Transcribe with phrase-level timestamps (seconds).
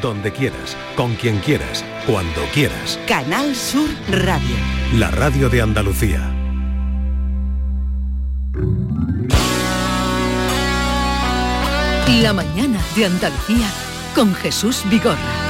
[0.00, 2.98] donde quieras, con quien quieras, cuando quieras.
[3.06, 4.56] Canal Sur Radio.
[4.94, 6.32] La radio de Andalucía.
[12.22, 13.68] La mañana de Andalucía
[14.14, 15.45] con Jesús Vigorra.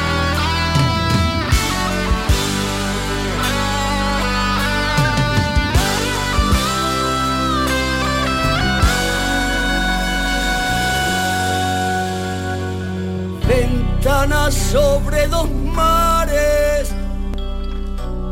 [14.07, 16.95] Ventana sobre dos mares,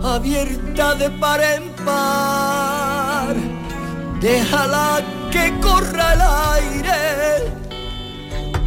[0.05, 3.35] abierta de par en par.
[4.21, 6.21] Déjala que corra el
[6.55, 7.53] aire,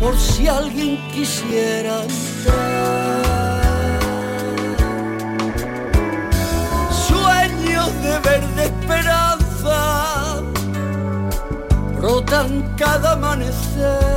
[0.02, 3.62] por si alguien quisiera entrar.
[7.08, 10.42] Sueños de verde esperanza
[11.95, 14.16] brotan cada amanecer.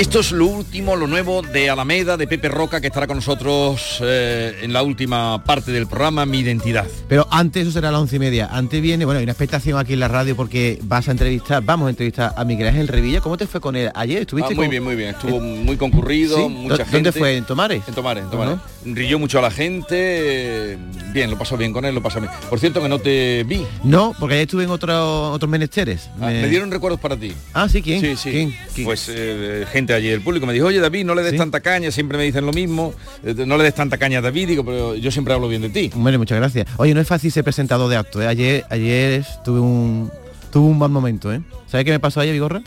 [0.00, 3.98] Esto es lo último, lo nuevo de Alameda, de Pepe Roca, que estará con nosotros
[4.02, 6.86] eh, en la última parte del programa, Mi Identidad.
[7.06, 8.48] Pero antes, eso será a las once y media.
[8.50, 11.88] Antes viene, bueno, hay una expectación aquí en la radio porque vas a entrevistar, vamos
[11.88, 13.20] a entrevistar a Miguel Ángel Revilla.
[13.20, 14.22] ¿Cómo te fue con él ayer?
[14.22, 15.10] ¿Estuviste Ah, muy con- bien, muy bien.
[15.10, 16.48] Estuvo muy concurrido, ¿Sí?
[16.48, 16.92] mucha ¿Dó- gente.
[16.96, 17.36] ¿Dónde fue?
[17.36, 17.82] ¿En Tomares?
[17.86, 18.54] En Tomares, en Tomares.
[18.54, 18.64] Ajá.
[18.86, 19.84] Rilló mucho a la gente.
[19.98, 20.78] eh,
[21.12, 22.32] Bien, lo pasó bien con él, lo pasó bien.
[22.48, 23.66] Por cierto, que no te vi.
[23.84, 26.08] No, porque ayer estuve en otro- otros menesteres.
[26.20, 26.48] Ah, me...
[26.48, 27.32] dieron recuerdos para ti.
[27.52, 28.00] Ah, sí, ¿quién?
[28.00, 28.30] Sí, sí.
[28.30, 28.56] ¿Quién?
[28.74, 28.86] ¿Quién?
[28.86, 31.38] Pues eh, gente allí del público me dijo, oye David, no le des ¿Sí?
[31.38, 34.48] tanta caña, siempre me dicen lo mismo, eh, no le des tanta caña a David,
[34.48, 35.90] digo, pero yo siempre hablo bien de ti.
[35.94, 36.66] Bueno, muchas gracias.
[36.76, 38.22] Oye, no es fácil ser presentador de acto.
[38.22, 38.26] ¿eh?
[38.26, 40.10] Ayer, ayer tuve un
[40.50, 41.40] tuve un mal momento, ¿eh?
[41.66, 42.62] ¿Sabes qué me pasó ayer, Vigorra?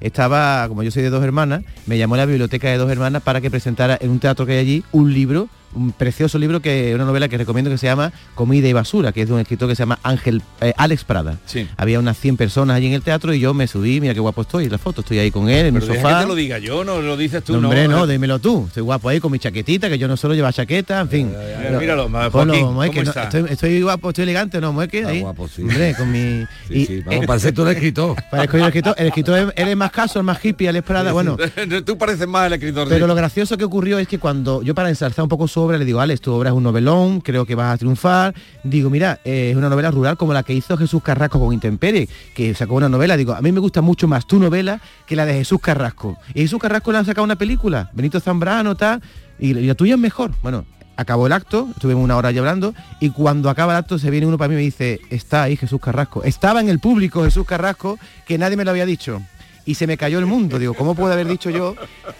[0.00, 3.22] Estaba, como yo soy de dos hermanas, me llamó a la biblioteca de dos hermanas
[3.22, 6.94] para que presentara en un teatro que hay allí un libro, un precioso libro que
[6.94, 9.68] una novela que recomiendo que se llama Comida y basura, que es de un escritor
[9.68, 11.36] que se llama Ángel eh, Alex Prada.
[11.46, 11.68] Sí.
[11.76, 14.42] Había unas 100 personas allí en el teatro y yo me subí, mira qué guapo
[14.42, 16.18] estoy, la foto, estoy ahí con él en Pero un deja sofá.
[16.18, 17.68] que te lo diga yo, no lo dices tú, No, no.
[17.68, 18.12] hombre, no, eh.
[18.12, 18.64] dímelo tú.
[18.68, 21.32] Estoy guapo ahí con mi chaquetita, que yo no solo llevo chaqueta, en fin.
[21.34, 23.22] eh, míralo, ma- Ponlo, Joaquín, mueque, ¿cómo no, está?
[23.24, 24.72] estoy, estoy guapo, estoy elegante, ¿no?
[24.72, 25.20] Mueque, Está ahí.
[25.20, 25.62] guapo, sí.
[25.62, 26.44] Hombre, con mi...
[26.68, 28.16] Sí, y- sí, vamos, eh, parece tú el escritor.
[28.30, 28.94] parezco yo el escritor.
[28.98, 31.36] El escritor es- él es más caso, el más hippie, Alex Prada, bueno...
[31.84, 32.88] tú pareces más el escritor.
[32.88, 35.84] Pero lo gracioso que ocurrió es que cuando yo para ensalzar un poco obra le
[35.84, 38.34] digo, Alex, tu obra es un novelón, creo que vas a triunfar.
[38.62, 42.08] Digo, mira, eh, es una novela rural como la que hizo Jesús Carrasco con Intemperie,
[42.34, 43.16] que sacó una novela.
[43.16, 46.16] Digo, a mí me gusta mucho más tu novela que la de Jesús Carrasco.
[46.34, 49.02] Y Jesús Carrasco le han sacado una película, Benito Zambrano, tal,
[49.38, 50.32] y, y la tuya es mejor.
[50.42, 50.64] Bueno,
[50.96, 54.26] acabó el acto, estuvimos una hora ya hablando, y cuando acaba el acto se viene
[54.26, 56.22] uno para mí y me dice, está ahí Jesús Carrasco.
[56.24, 59.22] Estaba en el público Jesús Carrasco, que nadie me lo había dicho
[59.66, 60.58] y se me cayó el mundo.
[60.58, 61.74] Digo, ¿cómo puedo haber dicho yo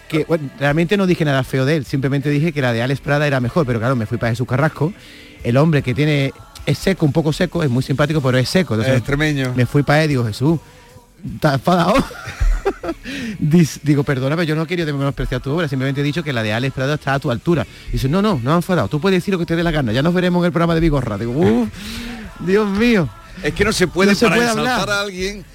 [0.07, 3.01] que bueno, realmente no dije nada feo de él, simplemente dije que la de Alex
[3.01, 4.93] Prada era mejor, pero claro, me fui para Jesús Carrasco,
[5.43, 6.33] el hombre que tiene
[6.65, 8.73] es seco, un poco seco, es muy simpático, pero es seco.
[8.73, 9.53] Entonces, Es extremeño.
[9.55, 10.59] Me fui para él, digo, Jesús,
[11.35, 11.95] ¿estás enfadado?
[13.39, 16.51] Digo, perdona, pero yo no quería menospreciar tu obra, simplemente he dicho que la de
[16.53, 17.65] Alex Prada está a tu altura.
[17.91, 19.93] Dice, no, no, no han enfadado, tú puedes decir lo que te dé la gana,
[19.93, 21.17] ya nos veremos en el programa de Vigorra.
[21.17, 21.69] Digo, "Uf,
[22.39, 23.07] Dios mío.
[23.43, 25.45] Es que no se puede, No se puede a alguien.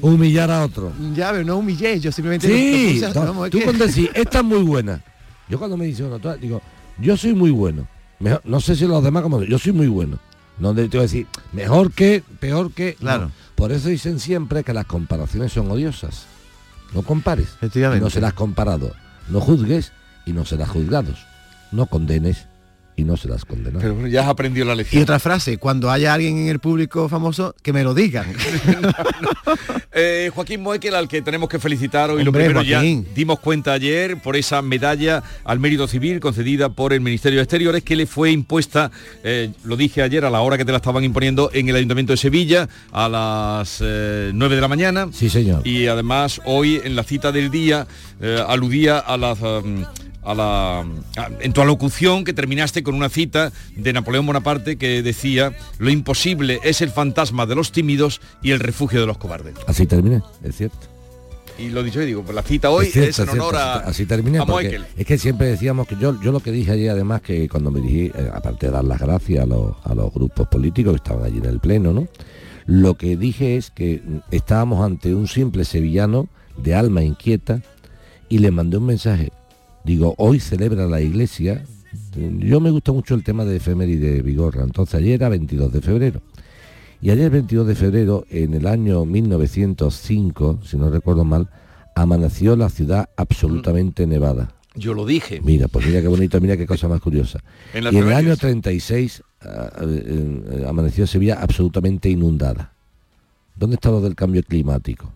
[0.00, 0.92] Humillar a otro.
[1.14, 2.46] Ya, pero no humillé, yo simplemente...
[2.48, 5.02] Sí, no, vamos, tú que- cuando decís, esta es muy buena.
[5.48, 6.62] Yo cuando me dicen, "No, digo,
[6.98, 7.86] yo soy muy bueno.
[8.20, 10.18] Mejor- no sé si los demás como yo soy muy bueno.
[10.58, 12.94] No te voy a decir, mejor que, peor que.
[12.94, 13.24] Claro.
[13.24, 13.32] no.
[13.54, 16.26] Por eso dicen siempre que las comparaciones son odiosas.
[16.94, 17.48] No compares.
[18.00, 18.92] No serás comparado.
[19.28, 19.92] No juzgues
[20.26, 21.18] y no serás juzgados.
[21.72, 22.46] No condenes
[22.96, 23.80] y no serás condenado.
[23.80, 25.02] Pero bueno, ya has aprendido la Y lección.
[25.02, 28.26] otra frase, cuando haya alguien en el público famoso, que me lo digan.
[29.94, 33.04] Eh, Joaquín Moekel, al que tenemos que felicitar hoy, lo primero Joaquín.
[33.04, 37.42] ya dimos cuenta ayer por esa medalla al mérito civil concedida por el Ministerio de
[37.42, 38.90] Exteriores que le fue impuesta,
[39.22, 42.14] eh, lo dije ayer a la hora que te la estaban imponiendo en el Ayuntamiento
[42.14, 45.08] de Sevilla a las eh, 9 de la mañana.
[45.12, 45.66] Sí, señor.
[45.66, 47.86] Y además hoy en la cita del día
[48.20, 49.40] eh, aludía a las...
[49.42, 49.84] um,
[50.22, 55.02] a la, a- en tu alocución que terminaste con una cita de Napoleón Bonaparte que
[55.02, 59.54] decía lo imposible es el fantasma de los tímidos y el refugio de los cobardes.
[59.66, 60.76] Así terminé, es cierto.
[61.58, 63.74] Y lo dicho y digo, pues la cita hoy es, cierto, en cierto, honor a,
[63.80, 64.86] así, terminé a porque Moekel.
[64.96, 67.80] es que siempre decíamos que yo yo lo que dije ayer además que cuando me
[67.80, 71.24] dirigí eh, aparte de dar las gracias a los, a los grupos políticos que estaban
[71.24, 72.08] allí en el pleno no
[72.64, 77.60] lo que dije es que mm, estábamos ante un simple sevillano de alma inquieta
[78.30, 79.30] y le mandé un mensaje
[79.84, 81.64] digo hoy celebra la iglesia
[82.14, 85.80] yo me gusta mucho el tema de efeméride de Vigorra entonces ayer era 22 de
[85.80, 86.22] febrero
[87.02, 91.50] y ayer 22 de febrero, en el año 1905, si no recuerdo mal,
[91.96, 94.54] amaneció la ciudad absolutamente nevada.
[94.76, 95.40] Yo lo dije.
[95.42, 97.40] Mira, pues mira qué bonito, mira qué cosa más curiosa.
[97.74, 98.38] En y en el año efemérides.
[98.38, 102.72] 36 ah, eh, eh, amaneció Sevilla absolutamente inundada.
[103.56, 105.12] ¿Dónde está lo del cambio climático?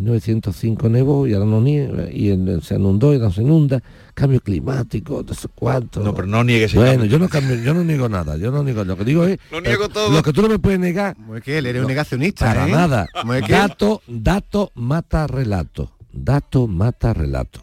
[0.00, 3.82] 1905 nevó y ahora no nieva, y en- se inundó y ahora se inunda,
[4.14, 6.00] cambio climático, no sé cuánto.
[6.00, 8.62] No, pero no niegues el Bueno, yo no cambio, yo no niego nada, yo no
[8.62, 10.10] niego, lo que digo es Lo niego eh, todo.
[10.12, 12.46] Lo que tú no me puedes negar ¿Cómo es que él eres un negacionista?
[12.46, 12.72] para ¿eh?
[12.72, 13.06] nada.
[13.48, 15.92] Dato, dato mata relato.
[16.12, 17.60] Dato mata relato.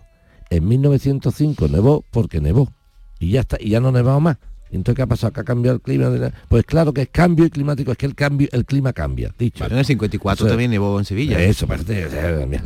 [0.49, 2.71] En 1905 nevó porque nevó.
[3.19, 4.37] Y ya está, y ya no nevado más.
[4.75, 5.31] ¿Y entonces qué ha pasado?
[5.31, 6.09] ¿Que ha cambiado el clima?
[6.49, 9.33] Pues claro que es cambio climático, es que el cambio, el clima cambia.
[9.39, 9.59] Dicho.
[9.59, 11.39] Bueno, en el 54 Eso- también nevó en Sevilla.
[11.39, 12.09] Eso, parece-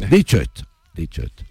[0.10, 0.64] Dicho esto,
[0.96, 1.44] dicho esto.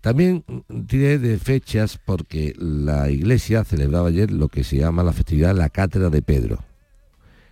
[0.00, 5.54] También diré de fechas porque la iglesia celebraba ayer lo que se llama la festividad
[5.54, 6.64] de la Cátedra de Pedro,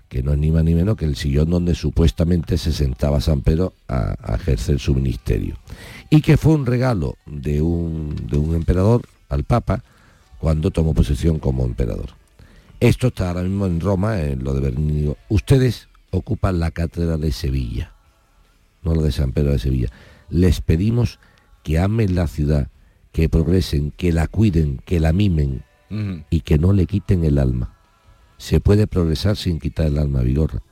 [0.08, 3.42] que no es ni más ni menos que el sillón donde supuestamente se sentaba San
[3.42, 5.56] Pedro a, a ejercer su ministerio.
[6.10, 9.84] Y que fue un regalo de un, de un emperador al Papa
[10.40, 12.10] cuando tomó posesión como emperador.
[12.80, 15.16] Esto está ahora mismo en Roma, en lo de Bernino.
[15.28, 17.92] Ustedes ocupan la cátedra de Sevilla,
[18.82, 19.88] no la de San Pedro de Sevilla.
[20.30, 21.20] Les pedimos
[21.62, 22.68] que amen la ciudad,
[23.12, 25.62] que progresen, que la cuiden, que la mimen
[26.30, 27.74] y que no le quiten el alma.
[28.38, 30.62] Se puede progresar sin quitar el alma, Vigorra.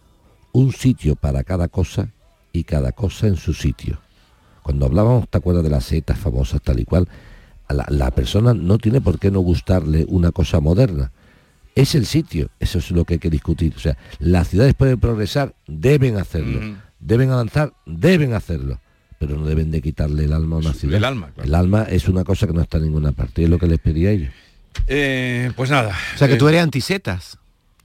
[0.53, 2.13] Un sitio para cada cosa
[2.53, 4.01] y cada cosa en su sitio.
[4.63, 7.09] Cuando hablábamos, ¿te acuerdas de las setas famosas tal y cual?
[7.69, 11.13] A La, la persona no tiene por qué no gustarle una cosa moderna.
[11.75, 13.73] Es el sitio, eso es lo que hay que discutir.
[13.77, 16.77] O sea, las ciudades pueden progresar, deben hacerlo.
[16.99, 18.81] Deben avanzar, deben hacerlo.
[19.21, 20.97] Pero no deben de quitarle el alma a una ciudad.
[20.97, 21.47] el alma, claro.
[21.49, 23.45] El alma es una cosa que no está en ninguna parte.
[23.45, 24.33] Es lo que les pedí a ellos.
[24.87, 25.97] Eh, pues nada.
[26.15, 27.39] O sea que Eh, tú eres antisetas.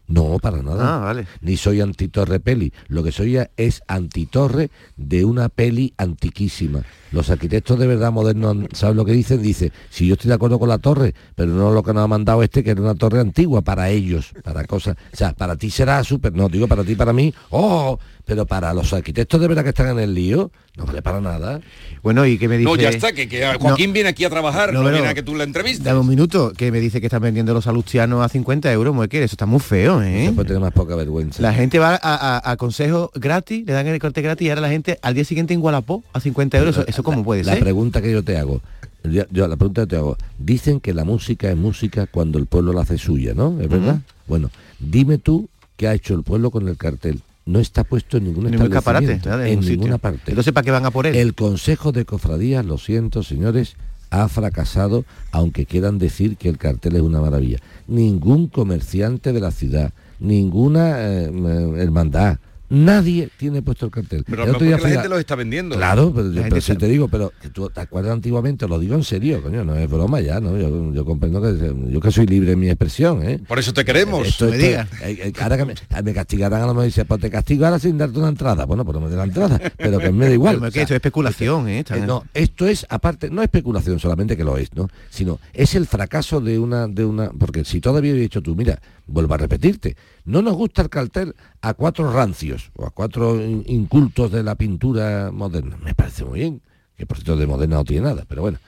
[0.07, 0.95] No, para nada.
[0.95, 1.25] Ah, vale.
[1.41, 2.73] Ni soy antitorre peli.
[2.88, 6.83] Lo que soy es antitorre de una peli antiquísima.
[7.11, 9.41] Los arquitectos de verdad modernos, ¿sabes lo que dicen?
[9.41, 12.07] Dice, si yo estoy de acuerdo con la torre, pero no lo que nos ha
[12.07, 14.97] mandado este, que era una torre antigua para ellos, para cosas.
[15.13, 18.73] O sea, para ti será súper, no digo para ti, para mí, oh, pero para
[18.73, 21.61] los arquitectos de verdad que están en el lío, no vale para nada.
[22.01, 22.69] Bueno, ¿y qué me dice?
[22.69, 25.21] No, ya está, que, que Joaquín viene aquí a trabajar, no, no, viene a que
[25.21, 25.83] tú la entrevistes.
[25.83, 29.23] Dame un minuto, que me dice que están vendiendo los salustianos a 50 euros, Mueque,
[29.23, 30.23] eso está muy feo, ¿eh?
[30.27, 31.41] Después tener más poca vergüenza.
[31.41, 31.99] La gente va a,
[32.37, 35.25] a- a consejos gratis, le dan el corte gratis y ahora la gente al día
[35.25, 36.77] siguiente en Gualapó a 50 euros.
[36.77, 37.61] ¿Eso, eso cómo puede La ser?
[37.61, 38.61] pregunta que yo te hago,
[39.03, 42.45] yo, yo la pregunta que te hago, dicen que la música es música cuando el
[42.45, 43.59] pueblo la hace suya, ¿no?
[43.61, 43.99] ¿Es verdad?
[44.27, 44.49] Bueno,
[44.79, 47.19] dime tú qué ha hecho el pueblo con el cartel.
[47.45, 49.19] No está puesto en ningún Ningún escaparate,
[49.51, 50.21] en ninguna parte.
[50.31, 51.15] Entonces, ¿para qué van a por él?
[51.15, 53.75] El Consejo de Cofradías, lo siento, señores,
[54.13, 57.57] ha fracasado, aunque quieran decir que el cartel es una maravilla.
[57.88, 61.31] Ningún comerciante de la ciudad, ninguna eh,
[61.77, 62.38] hermandad,
[62.73, 64.23] nadie tiene puesto el cartel.
[64.27, 65.75] Pero El no otro día porque la fui a- gente los está vendiendo.
[65.75, 66.79] Claro, pero, yo- gente pero si sabe.
[66.79, 69.89] te digo, pero que tú te acuerdas antiguamente, lo digo en serio, coño, no es
[69.89, 70.57] broma ya, ¿no?
[70.57, 73.39] Yo, yo comprendo que yo que soy libre en mi expresión, ¿eh?
[73.47, 74.27] Por eso te queremos.
[74.27, 74.87] Esto, me esto- diga.
[75.03, 75.73] eh, eh, ahora que me,
[76.03, 78.65] me castigarán a lo mejor dice, pues te castigo ahora sin darte una entrada.
[78.65, 80.55] Bueno, pues no me dé la entrada, pero que me da igual.
[80.55, 80.73] Pero, O ¿qué?
[80.73, 81.79] sea, Esto es especulación, ¿eh?
[81.79, 84.89] Están- eh, no, esto es aparte, no especulación solamente que lo es, ¿no?
[85.09, 88.79] Sino es el fracaso de una, de una, porque si todavía había dicho tú, mira,
[89.05, 93.63] vuelvo a repetirte, no nos gusta el cartel a cuatro rancios o a cuatro in-
[93.67, 95.77] incultos de la pintura moderna.
[95.83, 96.61] Me parece muy bien,
[96.95, 98.59] que por cierto de moderna no tiene nada, pero bueno.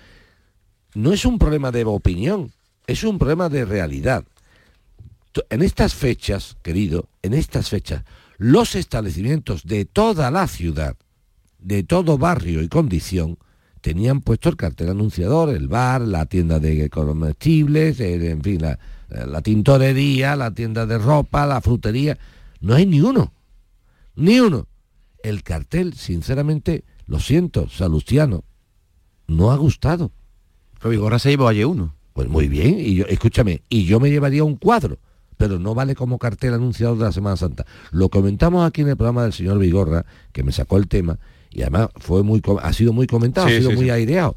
[0.93, 2.51] No es un problema de opinión,
[2.87, 4.23] es un problema de realidad.
[5.49, 8.03] En estas fechas, querido, en estas fechas,
[8.37, 10.95] los establecimientos de toda la ciudad
[11.59, 13.37] de todo barrio y condición
[13.85, 19.43] tenían puesto el cartel anunciador, el bar, la tienda de comestibles, en fin, la, la
[19.43, 22.17] tintorería, la tienda de ropa, la frutería.
[22.61, 23.31] No hay ni uno,
[24.15, 24.65] ni uno.
[25.21, 28.43] El cartel, sinceramente, lo siento, Salustiano,
[29.27, 30.11] no ha gustado.
[30.79, 31.93] Pero Vigorra se llevó ayer uno.
[32.13, 34.97] Pues muy bien, y yo, escúchame, y yo me llevaría un cuadro,
[35.37, 37.67] pero no vale como cartel anunciador de la Semana Santa.
[37.91, 41.19] Lo comentamos aquí en el programa del señor Vigorra, que me sacó el tema,
[41.55, 43.91] y además fue muy ha sido muy comentado, Sí, ha sido sí, muy sí.
[43.91, 44.35] aireado.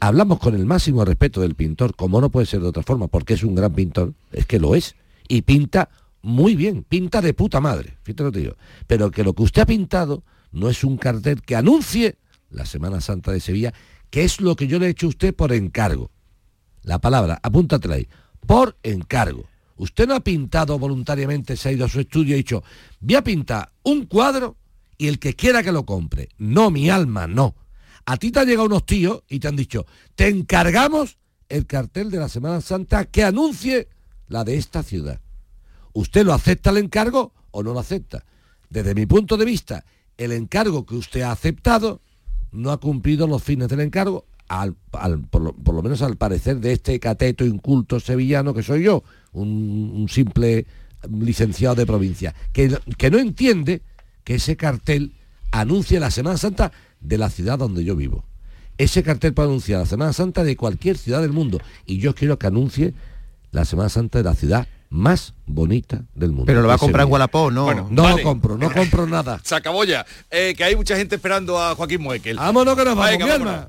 [0.00, 3.34] Hablamos con el máximo respeto del pintor, como no puede ser de otra forma, porque
[3.34, 4.96] es un gran pintor, es que lo es,
[5.28, 5.88] y pinta
[6.22, 8.56] muy bien, pinta de puta madre, fíjate lo que digo.
[8.88, 12.16] Pero que lo que usted ha pintado no es un cartel que anuncie
[12.50, 13.72] la Semana Santa de Sevilla,
[14.10, 16.10] que es lo que yo le he hecho a usted por encargo
[16.82, 18.08] la palabra, apúntatela ahí,
[18.46, 19.44] por encargo.
[19.76, 22.62] Usted no ha pintado voluntariamente, se ha ido a su estudio y ha dicho,
[23.00, 24.56] voy a pintar un cuadro
[24.98, 26.28] y el que quiera que lo compre.
[26.38, 27.54] No, mi alma, no.
[28.04, 32.10] A ti te han llegado unos tíos y te han dicho, te encargamos el cartel
[32.10, 33.88] de la Semana Santa que anuncie
[34.28, 35.20] la de esta ciudad.
[35.92, 38.24] ¿Usted lo acepta el encargo o no lo acepta?
[38.70, 39.84] Desde mi punto de vista,
[40.16, 42.00] el encargo que usted ha aceptado
[42.52, 46.72] no ha cumplido los fines del encargo, al- al- por, lo, menos al parecer de
[46.72, 50.66] este cateto inculto sevillano que soy yo, un, un simple
[51.10, 53.82] licenciado de provincia, que, que no entiende
[54.26, 55.12] que ese cartel
[55.52, 58.24] anuncie la Semana Santa de la ciudad donde yo vivo.
[58.76, 61.60] Ese cartel puede anunciar la Semana Santa de cualquier ciudad del mundo.
[61.86, 62.92] Y yo quiero que anuncie
[63.52, 66.46] la Semana Santa de la ciudad más bonita del mundo.
[66.46, 67.12] Pero lo va a comprar en.
[67.12, 67.64] Wallapop, ¿no?
[67.66, 68.16] Bueno, No Vale.
[68.16, 69.40] lo compro, no compro nada.
[69.44, 70.04] Se acabó ya.
[70.30, 72.36] Eh, que hay mucha gente esperando a Joaquín Moekel.
[72.36, 73.54] Vámonos que nos vamos, Venga, mi vámonos.
[73.54, 73.68] alma.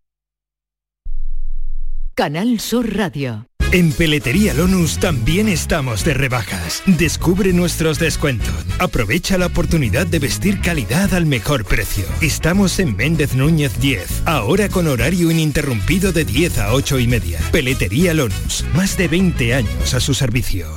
[2.21, 3.47] Canal Sur Radio.
[3.71, 6.83] En Peletería Lonus también estamos de rebajas.
[6.85, 8.53] Descubre nuestros descuentos.
[8.77, 12.05] Aprovecha la oportunidad de vestir calidad al mejor precio.
[12.21, 17.39] Estamos en Méndez Núñez 10, ahora con horario ininterrumpido de 10 a 8 y media.
[17.51, 20.67] Peletería Lonus, más de 20 años a su servicio.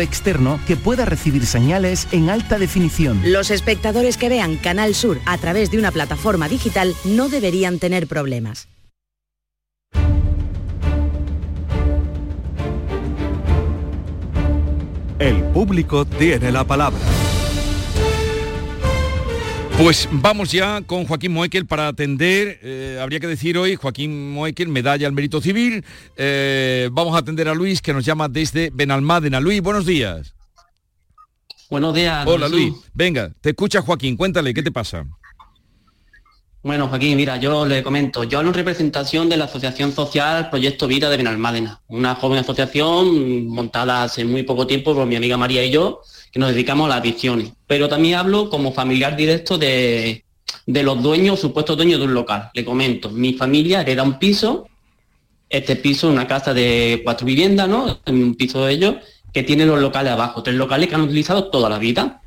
[0.00, 3.20] externo que pueda recibir señales en alta definición.
[3.24, 8.06] Los espectadores que vean Canal Sur a través de una plataforma digital no deberían tener
[8.06, 8.68] problemas.
[15.18, 17.00] El público tiene la palabra.
[19.78, 24.66] Pues vamos ya con Joaquín Moekel para atender, eh, habría que decir hoy, Joaquín Moekel,
[24.66, 25.84] medalla al mérito civil.
[26.16, 29.38] Eh, vamos a atender a Luis, que nos llama desde Benalmádena.
[29.38, 30.34] Luis, buenos días.
[31.70, 32.26] Buenos días.
[32.26, 32.60] Hola Jesús.
[32.60, 35.06] Luis, venga, te escucha Joaquín, cuéntale, ¿qué te pasa?
[36.68, 40.86] Bueno, Joaquín, mira, yo le comento, yo hablo en representación de la Asociación Social Proyecto
[40.86, 45.64] Vida de Benalmádena, una joven asociación montada hace muy poco tiempo por mi amiga María
[45.64, 47.54] y yo, que nos dedicamos a las adicciones.
[47.66, 50.26] Pero también hablo como familiar directo de,
[50.66, 52.50] de los dueños, supuestos dueños de un local.
[52.52, 54.68] Le comento, mi familia hereda un piso,
[55.48, 57.98] este piso, una casa de cuatro viviendas, ¿no?
[58.08, 58.96] Un piso de ellos,
[59.32, 62.20] que tiene los locales abajo, tres locales que han utilizado toda la vida.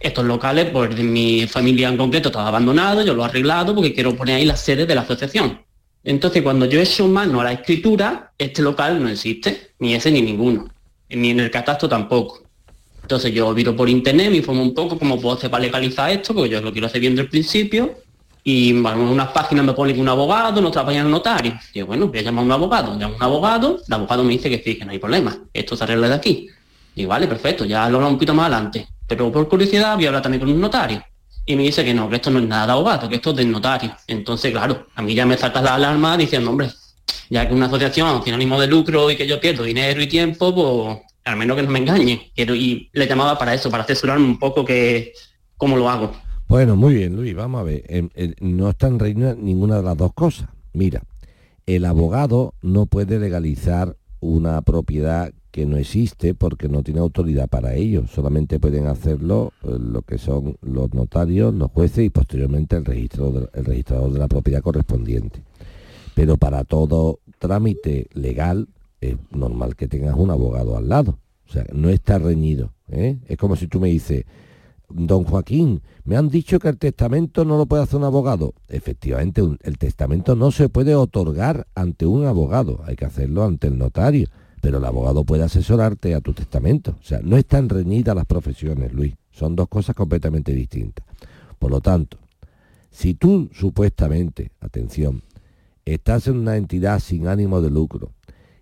[0.00, 3.92] Estos locales, pues de mi familia en concreto, estaba abandonado, yo lo he arreglado porque
[3.92, 5.60] quiero poner ahí la sede de la asociación.
[6.02, 10.10] Entonces, cuando yo he hecho mano a la escritura, este local no existe, ni ese
[10.10, 10.70] ni ninguno,
[11.10, 12.42] ni en el catastro tampoco.
[13.02, 16.32] Entonces yo viro por internet, me informo un poco cómo puedo hacer para legalizar esto,
[16.32, 17.98] porque yo lo quiero hacer bien desde el principio,
[18.42, 21.52] y en unas páginas me pone que un abogado, en otras páginas un notario.
[21.74, 24.32] Digo, bueno, voy a llamar a un abogado, llamo a un abogado, el abogado me
[24.32, 26.48] dice que sí, que no hay problema, esto se arregla de aquí.
[26.94, 28.88] Digo, vale, perfecto, ya lo hablamos un poquito más adelante.
[29.10, 31.02] Pero por curiosidad voy a hablar también con un notario.
[31.44, 33.36] Y me dice que no, que esto no es nada de abogado, que esto es
[33.38, 33.92] del notario.
[34.06, 36.70] Entonces, claro, a mí ya me salta la alarma diciendo, hombre,
[37.28, 40.54] ya que una asociación sin ánimo de lucro y que yo pierdo dinero y tiempo,
[40.54, 42.30] pues al menos que no me engañe.
[42.36, 45.12] Quiero, y le llamaba para eso, para asesorarme un poco que
[45.56, 46.12] cómo lo hago.
[46.46, 47.82] Bueno, muy bien, Luis, vamos a ver.
[48.40, 50.48] No está en reina ninguna de las dos cosas.
[50.72, 51.02] Mira,
[51.66, 57.74] el abogado no puede legalizar una propiedad que no existe porque no tiene autoridad para
[57.74, 58.06] ello.
[58.06, 63.32] Solamente pueden hacerlo eh, lo que son los notarios, los jueces y posteriormente el, registro
[63.32, 65.42] de- el registrador de la propiedad correspondiente.
[66.14, 68.68] Pero para todo trámite legal
[69.00, 71.18] es normal que tengas un abogado al lado.
[71.48, 72.72] O sea, no está reñido.
[72.88, 73.18] ¿eh?
[73.26, 74.24] Es como si tú me dices,
[74.88, 78.54] don Joaquín, me han dicho que el testamento no lo puede hacer un abogado.
[78.68, 83.78] Efectivamente, el testamento no se puede otorgar ante un abogado, hay que hacerlo ante el
[83.78, 84.28] notario,
[84.60, 86.96] pero el abogado puede asesorarte a tu testamento.
[87.00, 91.06] O sea, no están reñidas las profesiones, Luis, son dos cosas completamente distintas.
[91.58, 92.18] Por lo tanto,
[92.90, 95.22] si tú supuestamente, atención,
[95.84, 98.12] estás en una entidad sin ánimo de lucro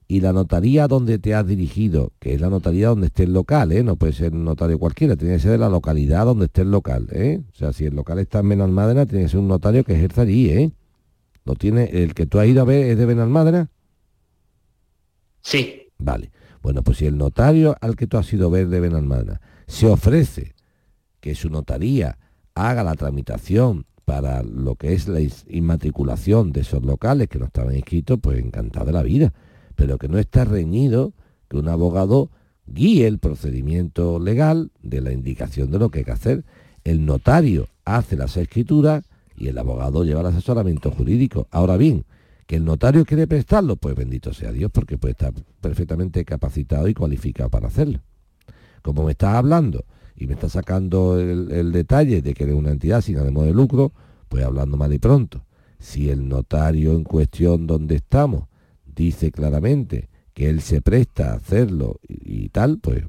[0.07, 3.73] y la notaría donde te has dirigido, que es la notaría donde esté el local,
[3.73, 3.83] ¿eh?
[3.83, 6.71] no puede ser un notario cualquiera, tiene que ser de la localidad donde esté el
[6.71, 7.09] local.
[7.12, 7.43] ¿eh?
[7.52, 10.23] O sea, si el local está en Benalmádena, tiene que ser un notario que ejerza
[10.23, 10.50] allí.
[10.50, 10.71] ¿eh?
[11.45, 13.69] ¿Lo tiene, ¿El que tú has ido a ver es de Benalmádena?
[15.43, 15.88] Sí.
[15.99, 16.31] Vale.
[16.62, 19.87] Bueno, pues si el notario al que tú has ido a ver de Benalmádena se
[19.87, 20.55] ofrece
[21.21, 22.19] que su notaría
[22.55, 27.75] haga la tramitación para lo que es la inmatriculación de esos locales que no estaban
[27.75, 29.35] inscritos, pues encantado de la vida.
[29.76, 31.12] Pero que no está reñido
[31.49, 32.31] que un abogado
[32.67, 36.45] guíe el procedimiento legal de la indicación de lo que hay que hacer.
[36.85, 39.05] El notario hace las escrituras
[39.37, 41.47] y el abogado lleva el asesoramiento jurídico.
[41.50, 42.05] Ahora bien,
[42.49, 46.95] que el notario quiere prestarlo, pues bendito sea Dios, porque puede estar perfectamente capacitado y
[46.95, 48.00] cualificado para hacerlo.
[48.81, 49.85] Como me estás hablando
[50.17, 53.93] y me estás sacando el, detalle de que eres una entidad sin ánimo de lucro,
[54.31, 55.45] pues hablando mal y pronto.
[55.78, 58.45] Si el notario en cuestión donde estamos
[58.87, 63.05] dice claramente que él se presta a hacerlo y, tal, pues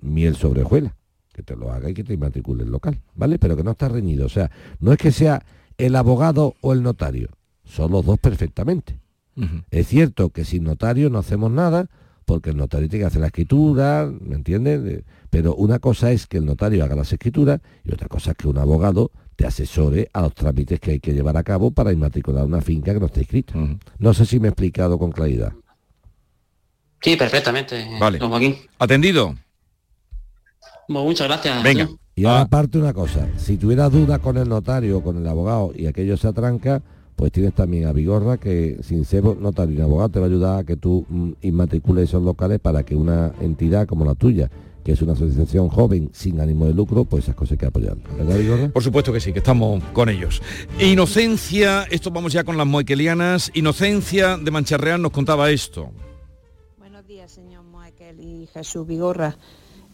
[0.00, 0.94] miel sobre hojuelas,
[1.34, 3.38] que te lo haga y que te inmatricule el local, ¿vale?
[3.38, 4.50] Pero que no está reñido, o sea,
[4.80, 5.44] no es que sea
[5.76, 7.28] el abogado o el notario,
[7.68, 8.98] son los dos perfectamente.
[9.70, 11.86] Es cierto que sin notario no hacemos nada,
[12.24, 14.82] porque el notario tiene que hacer la escritura, ¿me entiendes?
[14.82, 18.36] De- Pero una cosa es que el notario haga las escrituras y otra cosa es
[18.36, 21.92] que un abogado te asesore a los trámites que hay que llevar a cabo para
[21.92, 23.54] inmatricular una finca que no está inscrita.
[23.98, 25.52] No sé si me he explicado con claridad.
[27.00, 27.86] Sí, perfectamente.
[28.00, 28.18] Vale.
[28.18, 28.56] Don Joaquín.
[28.80, 29.36] ¿Atendido?
[30.88, 31.62] Bueno, muchas gracias.
[31.62, 31.88] Venga.
[32.16, 35.70] Y ahora aparte una cosa, si tuvieras dudas con el notario o con el abogado
[35.76, 36.82] y aquello se atranca,
[37.18, 40.60] pues tienes también a Vigorra que sin ser notario ni abogado te va a ayudar
[40.60, 44.48] a que tú mm, inmatricules esos locales para que una entidad como la tuya,
[44.84, 47.96] que es una asociación joven sin ánimo de lucro, pues esas cosas hay que apoyar.
[48.16, 48.68] ¿Verdad, Vigorra?
[48.68, 50.40] Por supuesto que sí, que estamos con ellos.
[50.78, 53.50] Inocencia, esto vamos ya con las moequelianas.
[53.52, 55.90] Inocencia de Mancharreal nos contaba esto.
[56.78, 59.36] Buenos días, señor Moekel y Jesús Vigorra.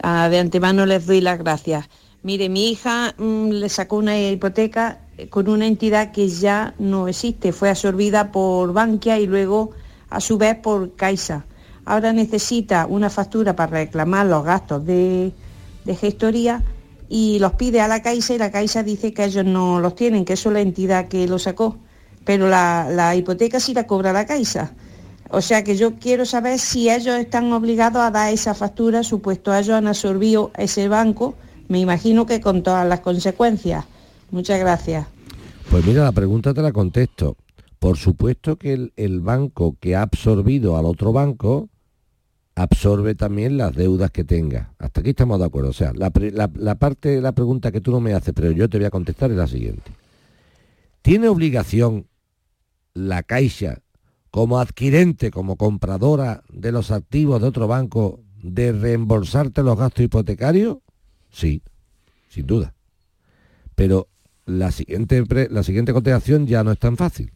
[0.03, 1.89] Ah, de antemano les doy las gracias.
[2.23, 7.53] Mire, mi hija mm, le sacó una hipoteca con una entidad que ya no existe.
[7.53, 9.71] Fue absorbida por Bankia y luego,
[10.11, 11.45] a su vez, por Caixa.
[11.85, 15.33] Ahora necesita una factura para reclamar los gastos de,
[15.85, 16.63] de gestoría
[17.09, 20.25] y los pide a la Caixa y la Caixa dice que ellos no los tienen,
[20.25, 21.77] que eso es la entidad que lo sacó.
[22.25, 24.73] Pero la, la hipoteca sí la cobra la Caixa.
[25.31, 29.55] O sea que yo quiero saber si ellos están obligados a dar esa factura, supuesto
[29.55, 31.35] ellos han absorbido ese banco,
[31.69, 33.85] me imagino que con todas las consecuencias.
[34.35, 35.07] Muchas gracias.
[35.71, 37.37] Pues mira, la pregunta te la contesto.
[37.79, 41.69] Por supuesto que el, banco que ha absorbido al otro banco
[42.57, 44.75] absorbe también las deudas que tenga.
[44.81, 45.71] Hasta aquí estamos de acuerdo.
[45.71, 46.11] O sea, la-
[46.53, 48.91] la parte de la pregunta que tú no me haces, pero yo te voy a
[48.91, 49.93] contestar es la siguiente.
[51.01, 52.09] ¿Tiene obligación
[52.93, 53.83] la Caixa
[54.33, 60.79] como adquirente, como compradora de los activos de otro banco, de reembolsarte los gastos hipotecarios?
[61.31, 61.63] Sí,
[62.29, 62.75] sin duda.
[63.77, 64.09] Pero
[64.47, 65.93] la siguiente, la siguiente
[66.47, 67.33] ya no es tan fácil.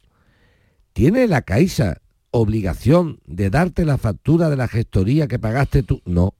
[0.92, 6.02] ¿Tiene la Caixa obligación de darte la factura de la gestoría que pagaste tú?
[6.04, 6.34] No.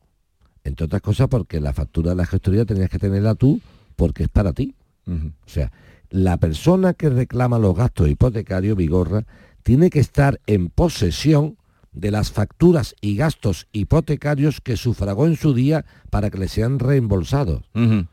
[0.64, 3.60] Entre otras cosas porque la factura de la gestoría tenías que tenerla tú
[3.96, 4.74] porque es para ti.
[5.06, 5.72] O sea,
[6.10, 9.24] la persona que reclama los gastos hipotecarios, Vigorra,
[9.62, 11.57] tiene que estar en posesión
[11.98, 16.78] de las facturas y gastos hipotecarios que sufragó en su día para que le sean
[16.78, 17.64] reembolsados.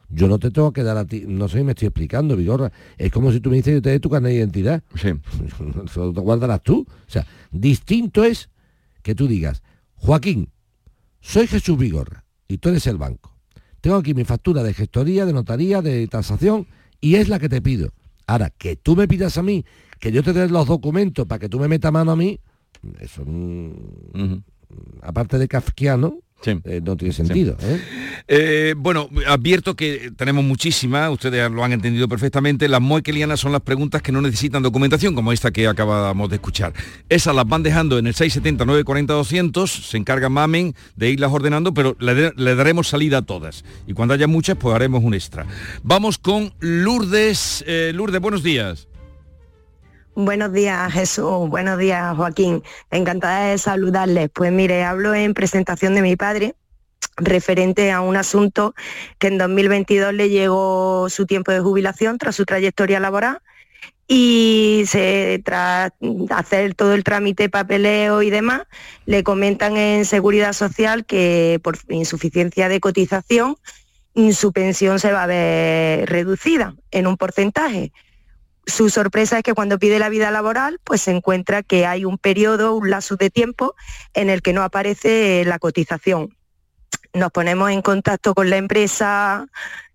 [0.10, 2.72] Yo no te tengo que dar a ti, no sé si me estoy explicando, Vigorra.
[2.98, 4.84] Es como si tú me dices, yo te doy tu carnet de identidad.
[5.94, 6.88] Solo te guardarás tú.
[6.90, 8.50] O sea, distinto es
[9.04, 9.62] que tú digas,
[9.94, 10.50] Joaquín,
[11.22, 13.38] soy Jesús Vigorra y tú eres el banco.
[13.82, 16.66] Tengo aquí mi factura de gestoría, de notaría, de tasación
[17.02, 17.92] y es la que te pido.
[18.26, 19.64] Ahora, que tú me pidas a mí,
[20.00, 22.40] que yo te dé los documentos para que tú me metas mano a mí,
[23.00, 24.38] eso, mm,
[25.02, 27.58] aparte de kafkiano, Eh, no tiene sentido.
[27.62, 27.82] ¿eh?
[28.28, 32.68] Eh, bueno, advierto que tenemos muchísimas, ustedes lo han entendido perfectamente.
[32.68, 36.74] Las moequelianas son las preguntas que no necesitan documentación, como esta que acabamos de escuchar.
[37.10, 41.74] Esas las van dejando en el 670 940 200, se encarga Mamen de irlas ordenando,
[41.74, 43.64] pero le, le daremos salida a todas.
[43.88, 45.48] Y cuando haya muchas, pues haremos un extra.
[45.84, 47.66] Vamos con Lourdes.
[47.94, 48.88] Lourdes, buenos días.
[50.18, 51.50] Buenos días, Jesús.
[51.50, 52.64] Buenos días, Joaquín.
[52.90, 54.30] Encantada de saludarles.
[54.30, 56.56] Pues mire, hablo en presentación de mi padre
[57.18, 58.76] referente a un asunto
[59.20, 63.42] que en 2022 le llegó su tiempo de jubilación tras su trayectoria laboral
[64.08, 65.92] y se, tras
[66.30, 68.62] hacer todo el trámite papeleo y demás,
[69.06, 73.58] le comentan en Seguridad Social que por insuficiencia de cotización
[74.32, 77.92] su pensión se va a ver reducida en un porcentaje
[78.68, 82.18] su sorpresa es que cuando pide la vida laboral, pues se encuentra que hay un
[82.18, 83.76] periodo, un lazo de tiempo
[84.14, 86.36] en el que no aparece la cotización.
[87.14, 89.48] Nos ponemos en contacto con la empresa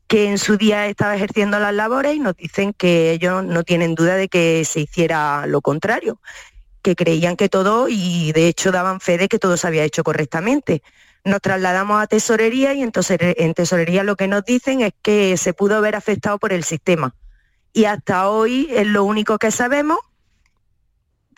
[0.06, 3.94] que en su día estaba ejerciendo las labores y nos dicen que ellos no tienen
[3.94, 6.20] duda de que se hiciera lo contrario,
[6.83, 10.02] que creían que todo y de hecho daban fe de que todo se había hecho
[10.02, 10.83] correctamente.
[11.24, 15.52] Nos trasladamos a tesorería y entonces en tesorería lo que nos dicen es que se
[15.52, 17.14] pudo ver afectado por el sistema
[17.72, 19.98] y hasta hoy es lo único que sabemos,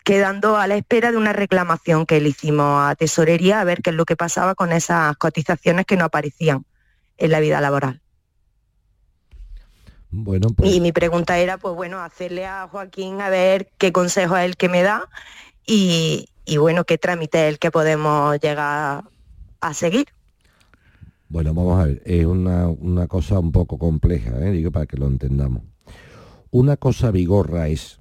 [0.03, 3.91] quedando a la espera de una reclamación que le hicimos a Tesorería a ver qué
[3.91, 6.65] es lo que pasaba con esas cotizaciones que no aparecían
[7.17, 8.01] en la vida laboral.
[10.11, 14.37] Bueno, pues Y mi pregunta era, pues bueno, hacerle a Joaquín a ver qué consejo
[14.37, 15.09] es el que me da
[15.65, 19.05] y, y bueno, qué trámite es el que podemos llegar
[19.61, 20.07] a seguir.
[21.33, 24.51] Bueno, vamos a ver, es una, una cosa un poco compleja, ¿eh?
[24.51, 25.63] digo, para que lo entendamos.
[26.53, 27.99] Una cosa vigorra es.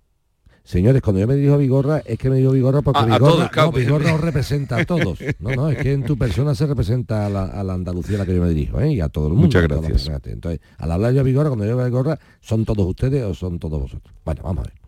[0.63, 3.51] Señores, cuando yo me digo vigorra, es que me digo vigorra porque A- a vigorra,
[3.51, 5.19] todos, no, vigorra os representa a todos.
[5.41, 8.19] No, no, es que en tu persona se representa a la, a la Andalucía a
[8.21, 8.93] la que yo me dirijo, ¿eh?
[8.93, 9.47] y a todo el mundo.
[9.47, 10.09] Muchas a gracias.
[10.27, 13.59] Entonces, al hablar yo de vigorra, cuando yo digo vigorra, ¿son todos ustedes o son
[13.59, 14.15] todos vosotros?
[14.25, 14.81] Bueno, vamos a ver.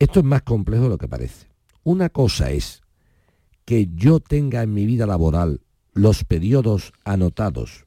[0.00, 1.46] Esto es más complejo de lo que parece.
[1.84, 2.82] Una cosa es
[3.64, 5.60] que yo tenga en mi vida laboral
[5.94, 7.86] los periodos anotados,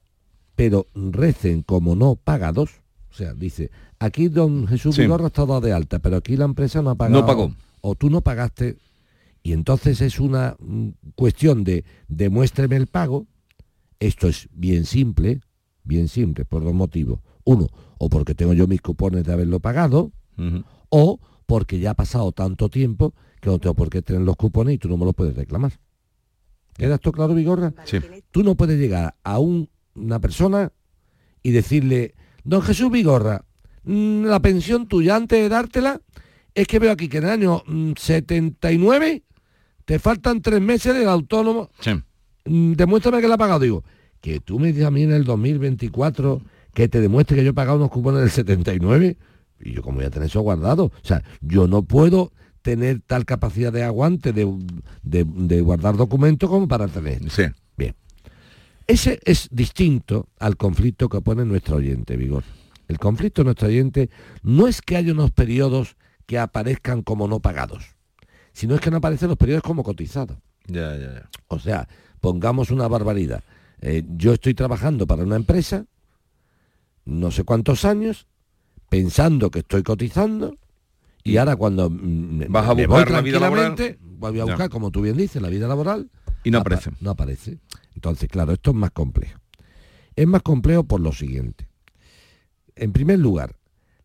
[0.56, 2.82] pero recen como no pagados.
[3.12, 5.02] O sea, dice, aquí don Jesús Sí.
[5.02, 7.20] Vigorra está dado de alta, pero aquí la empresa no ha pagado.
[7.22, 7.54] No pagó.
[7.82, 8.78] O tú no pagaste.
[9.44, 13.28] Y entonces es una mm, cuestión de demuéstreme el pago.
[14.00, 15.40] Esto es bien simple,
[15.84, 17.20] bien simple, por dos motivos.
[17.44, 17.68] Uno,
[18.00, 20.12] o porque tengo yo mis cupones de haberlo pagado,
[20.90, 24.76] o porque ya ha pasado tanto tiempo que no tengo por qué tener los cupones
[24.76, 25.74] y tú no me los puedes reclamar.
[26.74, 27.74] ¿Queda esto claro, Vigorra?
[27.86, 28.00] Sí.
[28.32, 30.74] Tú no puedes llegar a un- una persona
[31.44, 33.46] y decirle, don Jesús Vigorra,
[33.86, 36.02] la pensión tuya antes de dártela,
[36.54, 39.24] es que veo aquí que en el año mm, 79
[39.86, 41.70] te faltan tres meses del autónomo.
[42.46, 43.60] Mm, Demuéstrame que la ha pagado.
[43.60, 43.84] Digo,
[44.22, 46.42] que tú me dices a mí en el 2024
[46.74, 49.18] que te demuestre que yo he pagado unos cupones del 79
[49.62, 50.86] y yo como voy a tener eso guardado.
[50.86, 54.52] O sea, yo no puedo tener tal capacidad de aguante de,
[55.04, 57.22] de- de guardar documentos como para tener.
[57.78, 57.94] Bien.
[58.88, 62.44] Ese es distinto al conflicto que pone nuestro oyente, Vigor.
[62.88, 64.10] El conflicto de nuestro oyente
[64.44, 65.96] no es que haya unos periodos
[66.26, 67.96] que aparezcan como no pagados,
[68.54, 70.38] sino es que no aparecen los periodos como cotizados.
[70.68, 71.30] Ya, ya, ya.
[71.48, 71.88] O sea,
[72.22, 73.44] pongamos una barbaridad.
[73.82, 75.86] Eh, yo estoy trabajando para una empresa,
[77.06, 78.28] no sé cuántos años,
[78.90, 80.56] pensando que estoy cotizando,
[81.24, 83.76] y ahora cuando mm, Vas a me buscar voy la vida laboral.
[84.02, 86.10] voy a buscar, como tú bien dices, la vida laboral.
[86.44, 86.92] Y no apa- aparece.
[87.02, 87.58] No aparece.
[87.96, 89.40] Entonces, claro, esto es más complejo.
[90.16, 91.68] Es más complejo por lo siguiente.
[92.76, 93.56] En primer lugar,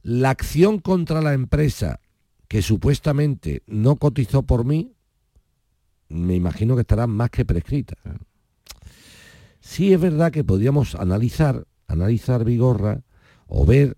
[0.03, 2.01] la acción contra la empresa
[2.49, 4.93] que supuestamente no cotizó por mí,
[6.09, 7.95] me imagino que estará más que prescrita.
[9.61, 13.03] Sí es verdad que podríamos analizar, analizar Vigorra,
[13.47, 13.97] o ver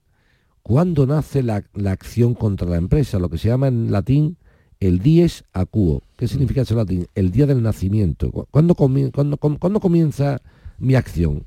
[0.63, 4.37] cuándo nace la, la acción contra la empresa, lo que se llama en latín
[4.81, 6.03] el dies acuo.
[6.17, 7.07] ¿Qué significa eso en latín?
[7.15, 8.31] El día del nacimiento.
[8.33, 10.41] ¿Cu- ¿Cuándo, cuándo comienza
[10.79, 11.45] mi acción?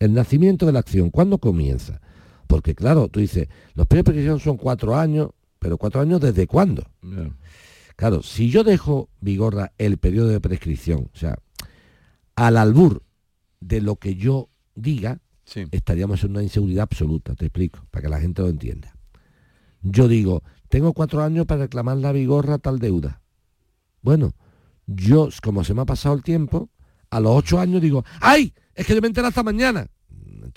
[0.00, 2.00] El nacimiento de la acción, ¿cuándo comienza?
[2.48, 5.30] Porque claro, tú dices, los periodos de prescripción son cuatro años,
[5.60, 6.84] pero cuatro años desde cuándo?
[7.94, 11.38] Claro, si yo dejo, Vigorra, el periodo de prescripción, o sea,
[12.34, 13.02] al albur
[13.60, 15.20] de lo que yo diga,
[15.72, 18.94] estaríamos en una inseguridad absoluta, te explico, para que la gente lo entienda.
[19.82, 23.20] Yo digo, tengo cuatro años para reclamar la Vigorra tal deuda.
[24.00, 24.32] Bueno,
[24.86, 26.70] yo, como se me ha pasado el tiempo,
[27.10, 28.54] a los ocho años digo, ¡ay!
[28.74, 29.88] Es que yo me enteré hasta mañana.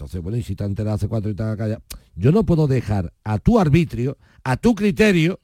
[0.01, 1.83] Entonces, bueno, y si te has enterado hace cuatro y te has callado.
[2.15, 5.39] Yo no puedo dejar a tu arbitrio, a tu criterio,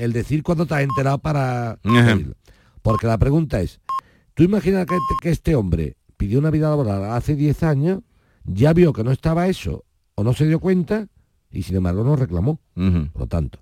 [0.00, 1.80] el decir cuándo te has enterado para...
[1.82, 2.36] pedirlo.
[2.82, 3.80] Porque la pregunta es,
[4.34, 8.02] tú imaginas que, que este hombre pidió una vida laboral hace 10 años,
[8.44, 11.08] ya vio que no estaba eso o no se dio cuenta
[11.50, 12.60] y sin embargo no reclamó.
[12.74, 13.58] Por lo tanto,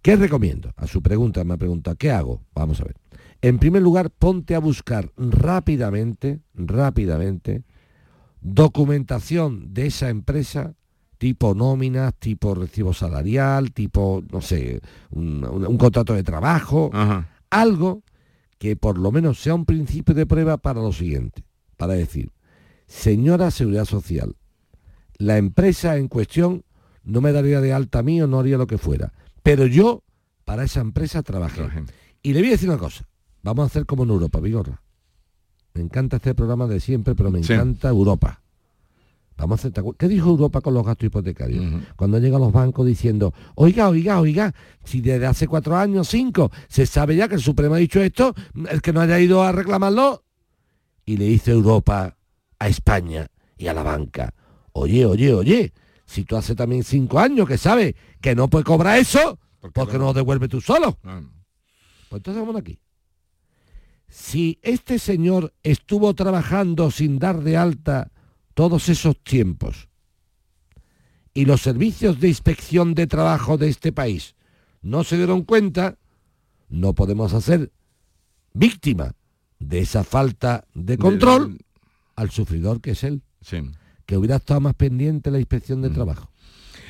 [0.00, 0.72] ¿qué recomiendo?
[0.76, 2.44] A su pregunta me ha preguntado, ¿qué hago?
[2.54, 2.94] Vamos a ver.
[3.40, 7.64] En primer lugar, ponte a buscar rápidamente, rápidamente,
[8.42, 10.74] documentación de esa empresa,
[11.18, 16.90] tipo nóminas, tipo recibo salarial, tipo, no sé, un, un- un contrato de trabajo,
[17.50, 18.02] algo
[18.58, 21.44] que por lo menos sea un principio de prueba para lo siguiente,
[21.76, 22.30] para decir,
[22.86, 24.34] señora Seguridad Social,
[25.18, 26.64] la empresa en cuestión
[27.04, 30.02] no me daría de alta a mí o no haría lo que fuera, pero yo
[30.44, 31.62] para esa empresa trabajé.
[32.22, 33.06] Y le voy a decir una cosa,
[33.42, 34.81] vamos a hacer como en Europa, Vigorra.
[35.74, 37.52] Me encanta este programa de siempre, pero me Sí.
[37.52, 38.40] encanta Europa.
[39.38, 41.64] Vamos a hacer, ¿te acuer- ¿Qué dijo Europa con los gastos hipotecarios?
[41.96, 44.54] Cuando llegan los bancos diciendo, oiga, oiga, oiga,
[44.84, 48.34] si desde hace cuatro años, cinco, se sabe ya que el Supremo ha dicho esto,
[48.70, 50.22] el que no haya ido a reclamarlo,
[51.06, 52.16] y le dice Europa
[52.58, 54.32] a España y a la banca,
[54.72, 55.72] oye, oye, oye,
[56.04, 59.38] si tú hace también cinco años que sabes que no puedes cobrar eso,
[59.72, 60.98] ¿por qué no lo devuelves tú solo?
[61.02, 62.78] Pues entonces vamos aquí.
[64.14, 68.10] Si este señor estuvo trabajando sin dar de alta
[68.52, 69.88] todos esos tiempos
[71.32, 74.34] y los servicios de inspección de trabajo de este país
[74.82, 75.96] no se dieron cuenta,
[76.68, 77.72] no podemos hacer
[78.52, 79.12] víctima
[79.58, 81.58] de esa falta de control
[82.14, 83.22] al sufridor que es él.
[84.04, 86.30] Que hubiera estado más pendiente la inspección de trabajo.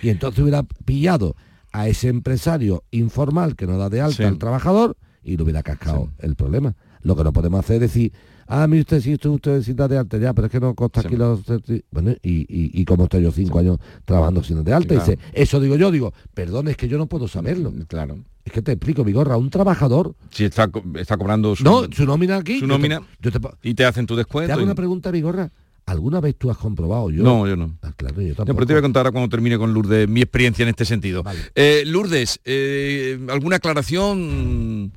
[0.03, 1.37] Y entonces hubiera pillado
[1.71, 4.25] a ese empresario informal que no da de alta Sí.
[4.25, 6.75] al trabajador y le hubiera cascado el problema.
[7.03, 8.13] Lo que no podemos hacer es decir,
[8.47, 11.01] ah, mire usted, si usted, usted dar de alta ya, pero es que no consta
[11.01, 11.45] aquí los...
[11.45, 11.85] certi-".
[11.91, 15.05] Bueno, y, y, y como estoy yo cinco años trabajando sin de alta, Claro.
[15.11, 17.73] dice, eso digo yo, digo, perdón, es que yo no puedo saberlo.
[17.89, 18.19] Claro.
[18.45, 20.15] Es que te explico, Vigorra, un trabajador...
[20.31, 22.55] Si está, co- está cobrando su, No, su nómina aquí.
[22.55, 24.53] su yo te- nómina yo te y te hacen tu Te descuento.
[24.53, 25.51] hago y- una pregunta, Vigorra.
[25.87, 27.25] ¿Alguna vez tú has comprobado yo?
[27.25, 27.77] No, yo no.
[27.83, 28.55] Ah, claro, yo No, tampoco.
[28.55, 31.25] pero te voy a contar ahora cuando termine con Lourdes mi experiencia en este sentido.
[31.57, 34.93] Eh, Lourdes, eh, ¿alguna aclaración?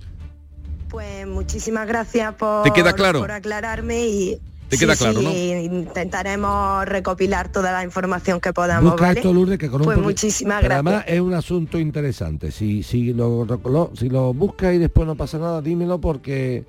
[0.95, 3.19] Pues muchísimas gracias por, ¿Te queda claro?
[3.19, 4.37] por aclararme y
[4.69, 5.75] Te queda sí, claro, sí, ¿no?
[5.75, 9.19] intentaremos recopilar toda la información que podamos, Busca ¿vale?
[9.19, 10.85] esto, Lourdes, que con un pues muchísimas Pero gracias.
[10.87, 12.49] además es un asunto interesante.
[12.49, 16.63] Si, si, lo, lo- si lo buscas y después no pasa nada, dímelo porque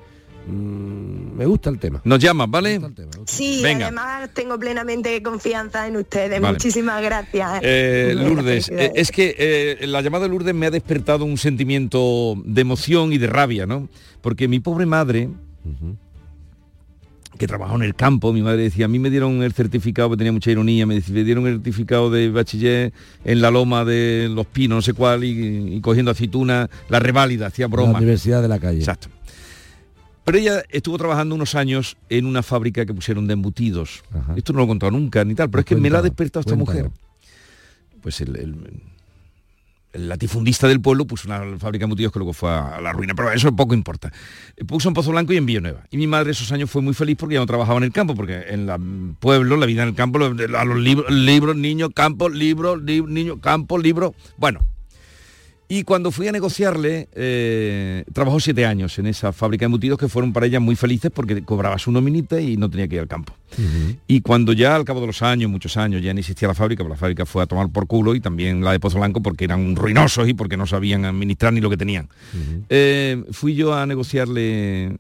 [0.49, 2.01] me gusta el tema.
[2.05, 2.81] Nos llamas, ¿vale?
[3.27, 3.87] Sí, Venga.
[3.87, 6.41] además tengo plenamente confianza en ustedes.
[6.41, 6.55] Vale.
[6.55, 7.61] Muchísimas gracias.
[7.63, 11.37] Eh, Muchas Lourdes, eh, es que eh, la llamada de Lourdes me ha despertado un
[11.37, 13.89] sentimiento de emoción y de rabia, ¿no?
[14.21, 15.29] Porque mi pobre madre,
[17.39, 20.17] que trabajó en el campo, mi madre decía, a mí me dieron el certificado, que
[20.17, 22.93] tenía mucha ironía, me, decía, me dieron el certificado de bachiller
[23.25, 27.49] en la loma de los pinos, no sé cuál, y, y cogiendo aceituna, la reválida,
[27.49, 27.99] hacía La broma.
[27.99, 28.79] Universidad de la Calle.
[28.79, 29.09] Exacto.
[30.27, 34.03] Pero ella estuvo trabajando unos años en una fábrica que pusieron de embutidos.
[34.37, 36.41] Esto no lo he contado nunca ni tal, pero es que me la ha despertado
[36.41, 36.89] esta cuéntalo.
[36.91, 37.01] mujer.
[38.03, 38.83] Pues el, el-
[39.93, 43.15] el latifundista del pueblo puso una fábrica de embutidos que luego fue a la ruina,
[43.15, 44.13] pero eso poco importa.
[44.67, 45.85] Puso en Pozo Blanco y en Villanueva.
[45.91, 48.15] Y mi madre esos años fue muy feliz porque ya no trabajaba en el campo,
[48.15, 52.29] porque en el pueblo, la vida en el campo, a los libros, libros, niños, campo,
[52.29, 54.13] libros, li- niños, campo, libros.
[54.37, 54.61] Bueno,
[55.69, 60.09] y cuando fui a negociarle, eh, trabajó siete años en esa fábrica de embutidos que
[60.09, 63.09] fueron para ella muy felices porque cobraba su nominita y no tenía que ir al
[63.09, 63.35] campo.
[64.07, 66.85] Y cuando ya al cabo de los años, muchos años, ya no existía la fábrica,
[66.85, 69.45] pues la fábrica fue a tomar por culo y también la de Pozo Blanco porque
[69.45, 72.09] eran ruinosos y porque no sabían administrar ni lo que tenían.
[72.69, 74.97] Eh, fui yo a negociarle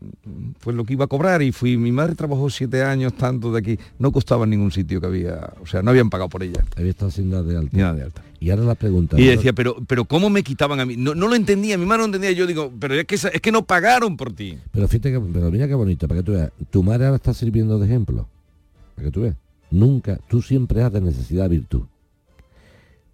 [0.61, 3.59] pues lo que iba a cobrar y fui, mi madre trabajó siete años tanto de
[3.59, 6.65] aquí, no costaba en ningún sitio que había, o sea, no habían pagado por ella.
[6.77, 7.77] Había estado sin dar de alta.
[7.77, 8.23] Nada de alta.
[8.41, 9.19] Y ahora la pregunta.
[9.19, 10.97] Y decía, pero, pero ¿cómo me quitaban a mí?
[10.97, 12.33] No, no lo entendía, mi madre no entendía.
[12.33, 14.59] Yo digo, pero es que, es que no pagaron por ti.
[14.73, 16.51] Pero fíjate que, pero mira qué bonito, para que tú veas.
[16.71, 18.27] Tu madre ahora está sirviendo de ejemplo.
[18.95, 19.37] Para que tú veas.
[19.71, 21.83] Nunca, tú siempre has de necesidad virtud.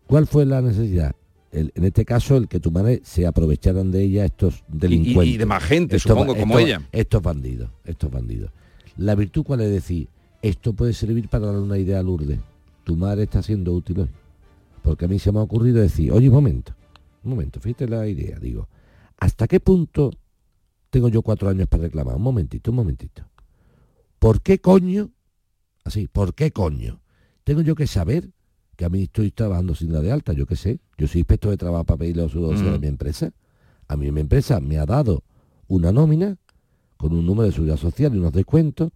[0.06, 1.14] ¿Cuál fue la necesidad?
[1.50, 5.34] El- en este caso, el que tu madre se aprovecharan de ella estos delincuentes.
[5.34, 6.88] y de más gente, Estos supongo, como estos- ella.
[6.92, 8.50] Estos bandidos, estos bandidos.
[8.96, 10.08] La virtud cuál es decir,
[10.42, 12.38] esto puede servir para dar una idea a Lourdes.
[12.84, 14.08] Tu madre está siendo útil hoy.
[14.82, 16.74] Porque a mí se me ha ocurrido decir, oye, un momento,
[17.24, 18.68] un momento, fíjate la idea, digo,
[19.18, 20.10] ¿hasta qué punto
[20.90, 22.16] tengo yo cuatro años para reclamar?
[22.16, 23.24] Un momentito, un momentito.
[24.18, 25.10] ¿Por qué coño?
[25.84, 27.00] Así, ¿por qué coño?
[27.44, 28.30] Tengo yo que saber
[28.76, 30.80] que a mí estoy trabajando sin la de alta, yo qué sé.
[30.96, 32.74] Yo soy inspector de trabajo para pedirle los sueldos Ujú.
[32.74, 33.32] a mi empresa.
[33.88, 35.24] A mí mi empresa me ha dado
[35.66, 36.36] una nómina
[36.96, 38.90] con un número de seguridad social y unos descuentos.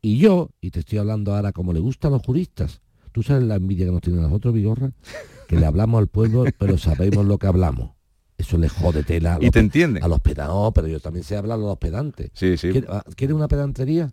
[0.00, 2.80] Y yo, y te estoy hablando ahora como le gusta a los juristas,
[3.12, 4.92] tú sabes la envidia que nos tienen nosotros, Vigorra,
[5.50, 7.90] que le hablamos al pueblo, pero sabemos lo que hablamos.
[8.38, 9.34] Eso le jode tela.
[9.34, 10.00] a Y te pe- entiende.
[10.02, 12.30] A los pedantes, pero yo también sé hablar a los pedantes.
[12.34, 12.70] Sí, sí.
[12.70, 14.10] ¿Quiere- ah, ¿Quieres una pedantería?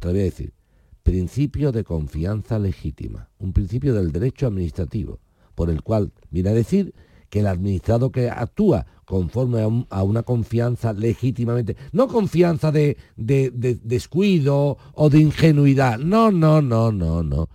[0.00, 0.52] Te lo voy a decir.
[1.02, 5.18] principio de confianza legítima, un principio del derecho administrativo,
[5.54, 6.94] por el cual viene a decir
[7.30, 12.96] que el administrado que actúa conforme a, un- a una confianza legítimamente, no confianza de,
[13.16, 17.48] de- de descuido o de ingenuidad, no, no, no, no, no.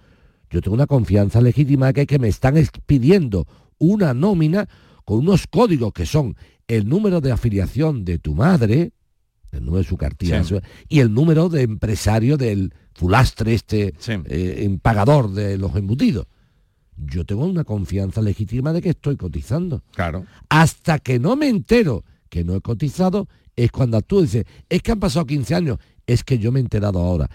[0.55, 3.45] Yo tengo una confianza legítima que es que me están pidiendo
[3.77, 4.69] una nómina
[5.03, 8.93] con unos códigos que son el número de afiliación de tu madre,
[9.51, 10.55] el número de su cartilla, Sí.
[10.87, 16.25] y el número de empresario del fulastre este eh, en pagador de los embutidos.
[16.95, 19.83] Yo tengo una confianza legítima de que estoy cotizando.
[19.93, 20.25] Claro.
[20.47, 24.93] Hasta que no me entero que no he cotizado, es cuando tú dices, es que
[24.93, 27.29] han pasado 15 años, es que yo me he enterado ahora.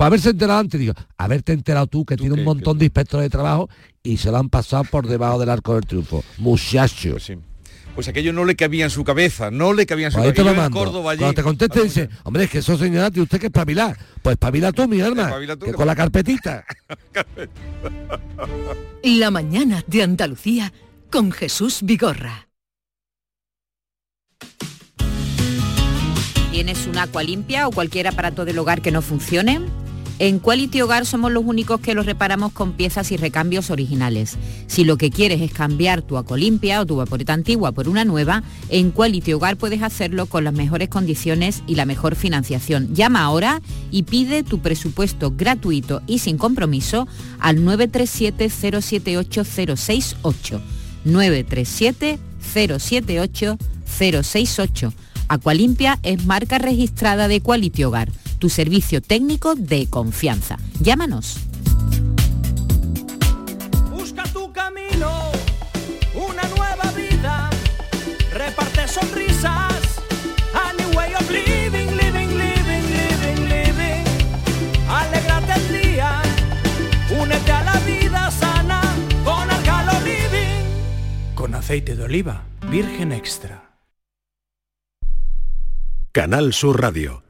[0.00, 3.28] Para haberse enterado antes, digo, haberte enterado tú que tiene un montón de inspectores de
[3.28, 3.68] trabajo
[4.02, 6.24] y se lo han pasado por debajo del arco del triunfo.
[6.38, 7.16] Muchacho.
[7.94, 10.32] Pues aquello no le cabía en su cabeza, no le cabía en su Pues ahí
[10.32, 10.56] te cabeza.
[10.56, 10.78] lo mando.
[10.78, 13.94] Córdoba allí- Cuando te conteste dice, hombre, es que eso señora, tiene usted que espabilar.
[14.22, 16.64] Pues espabila tú, mi alma, tú, que que- con la carpetita.
[19.04, 20.72] La mañana de Andalucía
[21.10, 22.48] con Jesús Vigorra.
[26.52, 29.60] ¿Tienes un agua limpia o cualquier aparato del hogar que no funcione?
[30.20, 34.36] En Quality Hogar somos los únicos que los reparamos con piezas y recambios originales.
[34.66, 38.42] Si lo que quieres es cambiar tu limpia o tu vaporeta antigua por una nueva,
[38.68, 42.94] en Quality Hogar puedes hacerlo con las mejores condiciones y la mejor financiación.
[42.94, 50.60] Llama ahora y pide tu presupuesto gratuito y sin compromiso al 937 078 068.
[51.06, 53.56] 937 078
[53.86, 54.92] 068.
[55.28, 60.56] Aqualimpia es marca registrada de Quality Hogar, tu servicio técnico de confianza.
[60.80, 61.36] Llámanos.
[63.90, 65.30] Busca tu camino,
[66.14, 67.50] una nueva vida,
[68.32, 70.00] reparte sonrisas,
[70.54, 74.04] a new way of living, living, living, living, living.
[74.88, 76.22] Alégrate el día,
[77.20, 78.80] únete a la vida sana
[79.22, 81.34] con Arcalo Living.
[81.34, 83.76] Con aceite de oliva, virgen extra.
[86.12, 87.29] Canal Sur Radio.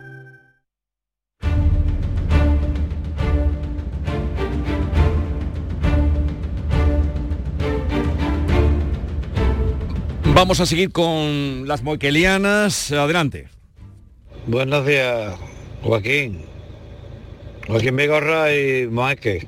[10.33, 12.91] Vamos a seguir con las moquelianas.
[12.91, 13.49] Adelante.
[14.47, 15.35] Buenos días,
[15.83, 16.45] Joaquín.
[17.67, 19.45] Joaquín Vigorra y Moeque.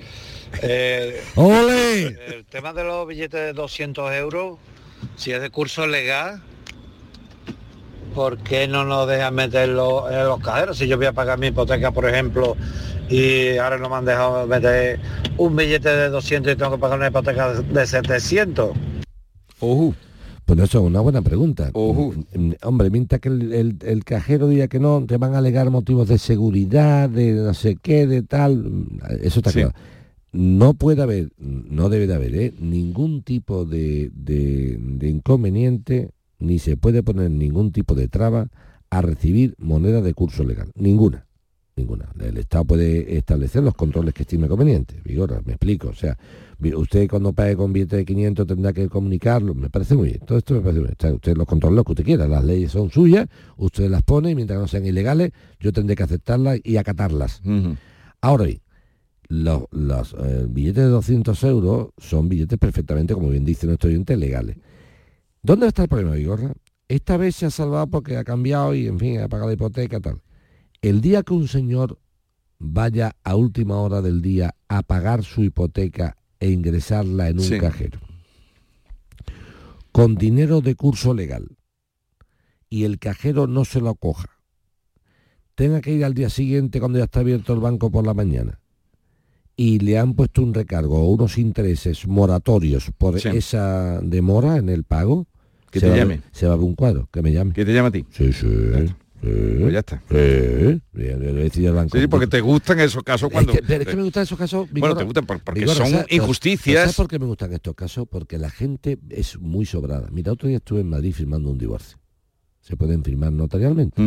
[0.62, 2.18] Eh, ¡Ole!
[2.28, 4.60] El tema de los billetes de 200 euros,
[5.16, 6.44] si es de curso legal,
[8.14, 10.78] ¿por qué no nos dejan meterlo en los cajeros?
[10.78, 12.58] Si yo voy a pagar mi hipoteca, por ejemplo,
[13.10, 15.00] y ahora no me han dejado meter
[15.38, 18.72] un billete de 200 y tengo que pagar una hipoteca de 700.
[20.46, 21.72] Pues eso es una buena pregunta.
[22.36, 25.70] Mm, Hombre, mientras que el, el- el cajero diga que no, te van a alegar
[25.70, 29.74] motivos de seguridad, de no sé qué, de tal, mm, eso está claro.
[30.34, 32.54] No puede haber, no debe de haber ¿eh?
[32.60, 38.48] ningún tipo de, de- de inconveniente, ni se puede poner ningún tipo de traba
[38.90, 40.72] a recibir moneda de curso legal.
[40.76, 41.26] Ninguna.
[41.76, 42.08] Ninguna.
[42.20, 45.02] El Estado puede establecer los controles que estime conveniente.
[45.04, 45.90] Vigorra, me explico.
[45.90, 46.18] O sea,
[46.76, 49.56] usted cuando pague con billete de 500 tendrá que comunicarlo.
[49.56, 50.20] Me parece muy bien.
[50.26, 50.98] Todo esto me parece muy bien.
[51.00, 52.28] O sea, usted los controla lo que usted quiera.
[52.28, 56.04] Las leyes son suyas, usted las pone y mientras no sean ilegales, yo tendré que
[56.04, 57.42] aceptarlas y acatarlas.
[58.22, 58.62] Ahora bien,
[59.30, 64.16] los, los, eh, billetes de 200 euros son billetes perfectamente, como bien dice nuestro oyente,
[64.16, 64.58] legales.
[65.42, 66.54] ¿Dónde está el problema, Vigorra?
[66.88, 70.00] Esta vez se ha salvado porque ha cambiado y, en fin, ha pagado la hipoteca
[70.00, 70.22] tal.
[70.84, 71.98] El día que un señor
[72.60, 77.58] vaya a última hora del día a pagar su hipoteca e ingresarla en un Sí.
[77.58, 78.00] cajero,
[79.94, 81.56] con dinero de curso legal,
[82.70, 84.28] y el cajero no se lo coja,
[85.56, 88.60] tenga que ir al día siguiente cuando ya está abierto el banco por la mañana,
[89.56, 93.30] y le han puesto un recargo o unos intereses moratorios por Sí.
[93.30, 95.28] esa demora en el pago,
[95.72, 96.22] Que se te va a llame.
[96.34, 97.54] se va a un cuadro, que me llame.
[97.54, 98.06] ¿Que te llama a ti?
[98.10, 98.48] Sí, sí.
[99.24, 99.58] Sí.
[99.62, 100.04] Pues ya está.
[100.12, 100.82] Sí,
[102.02, 103.54] sí, porque te gustan esos casos Es cuando...
[103.54, 104.70] que- pero es que me gustan esos casos.
[104.72, 106.80] Bueno, te gustan por- porque son ¿sabes- injusticias.
[106.82, 108.08] ¿Sabes por qué me gustan estos casos?
[108.10, 110.08] Porque la gente es muy sobrada.
[110.12, 111.98] Mira, otro día estuve en Madrid firmando un divorcio.
[112.62, 114.02] Se pueden firmar notarialmente.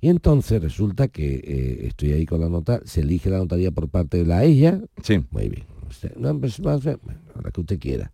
[0.00, 3.88] Y entonces resulta que eh, estoy ahí con la nota, se elige la notaría por
[3.88, 4.80] parte de la ella.
[5.02, 5.22] Sí.
[5.30, 5.64] Muy bien.
[5.88, 6.98] Usted, no, pues, bueno,
[7.42, 8.12] la que usted quiera.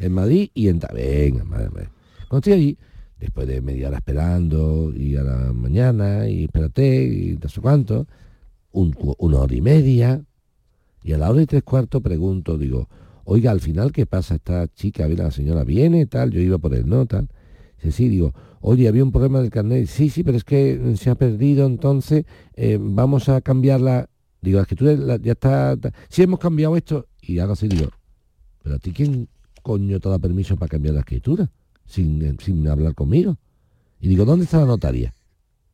[0.00, 0.80] En Madrid y en...
[0.94, 1.90] Venga, madre mía.
[2.28, 2.78] Cuando estoy allí,
[3.20, 8.06] después de media hora esperando, y a la mañana, y espérate, y no sé cuánto,
[8.72, 10.22] un una hora y media,
[11.02, 12.88] y a la hora y tres cuartos pregunto, digo,
[13.24, 14.36] oiga, al final, ¿qué pasa?
[14.36, 17.06] Esta chica, viene la señora viene, tal, yo iba por él, ¿no?
[17.06, 17.28] Tal.
[17.76, 19.86] Dice, sí, digo, oye, había un problema del carnet.
[19.86, 24.08] Sí, sí, pero es que se ha perdido, entonces eh, vamos a cambiarla.
[24.40, 27.06] Digo, la escritura la- ya está, ta- Sí, hemos cambiado esto.
[27.20, 27.90] Y hago así, digo,
[28.62, 29.28] pero a ti quién
[29.62, 31.50] coño te da permiso para cambiar la escritura?
[31.88, 33.36] Sin, eh, sin hablar conmigo.
[34.00, 35.12] Y digo, ¿dónde está la notaria?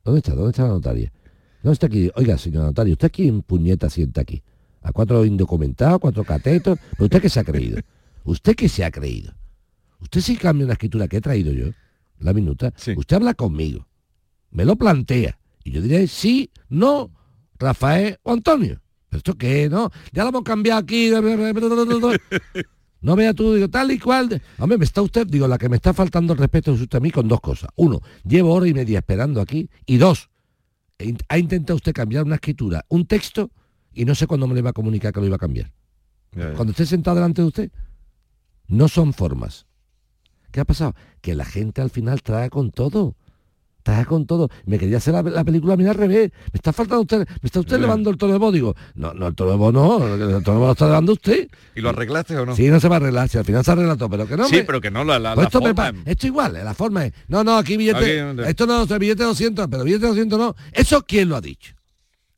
[0.03, 0.35] ¿Dónde está?
[0.35, 1.13] ¿Dónde está la notaria?
[1.63, 2.11] ¿Dónde está aquí?
[2.15, 4.43] Oiga, señor notario, ¿usted aquí en puñeta sienta aquí?
[4.83, 6.79] A cuatro indocumentados, cuatro catetos.
[6.93, 7.81] ¿Pero usted qué se ha creído?
[8.25, 9.35] ¿Usted qué se ha creído?
[10.01, 11.67] Usted sí cambia una escritura que he traído yo,
[12.19, 12.73] la minuta.
[12.97, 13.87] Usted habla conmigo.
[14.51, 15.39] Me lo plantea.
[15.65, 17.11] Y yo diré sí, no,
[17.59, 18.81] Rafael o Antonio.
[19.09, 19.69] ¿Pero esto qué?
[19.69, 19.91] ¿No?
[20.13, 21.11] Ya lo hemos cambiado aquí.
[23.05, 24.41] No vea tú, digo, tal y cual.
[24.59, 27.01] Hombre, me está usted, digo, la que me está faltando el respeto es usted a
[27.01, 27.69] mí con dos cosas.
[27.77, 29.69] Uno, llevo hora y media esperando aquí.
[29.85, 30.31] Y dos,
[31.29, 33.51] ha intentado usted cambiar una escritura, un texto,
[33.93, 35.71] y no sé cuándo me le va a comunicar que lo iba a cambiar.
[36.33, 37.73] Cuando esté sentado delante de usted,
[38.69, 39.67] no son formas.
[40.51, 40.95] ¿Qué ha pasado?
[41.21, 43.17] Que la gente al final traga con todo.
[43.85, 44.49] Traga con todo.
[44.65, 46.33] Me quería hacer la, la película mira al revés.
[46.53, 47.81] Me está faltando usted, me está usted Eh.
[47.81, 48.53] levando el toro de voz.
[48.53, 51.13] Digo, no, no, el toro de voz no, el toro de voz lo está levando
[51.13, 51.49] usted.
[51.77, 52.57] ¿Y lo arreglaste o no?
[52.57, 54.49] Sí, no se va a arreglar, si al final se arregla todo, pero que no
[54.49, 56.73] Sí, me- pero que no, la, la, Pues la esto, me forma- esto igual, la
[56.75, 60.57] forma es, no, no, aquí billete, Aquí, esto no, billete 200, pero billete 200 no.
[60.73, 61.75] ¿Eso quién lo ha dicho?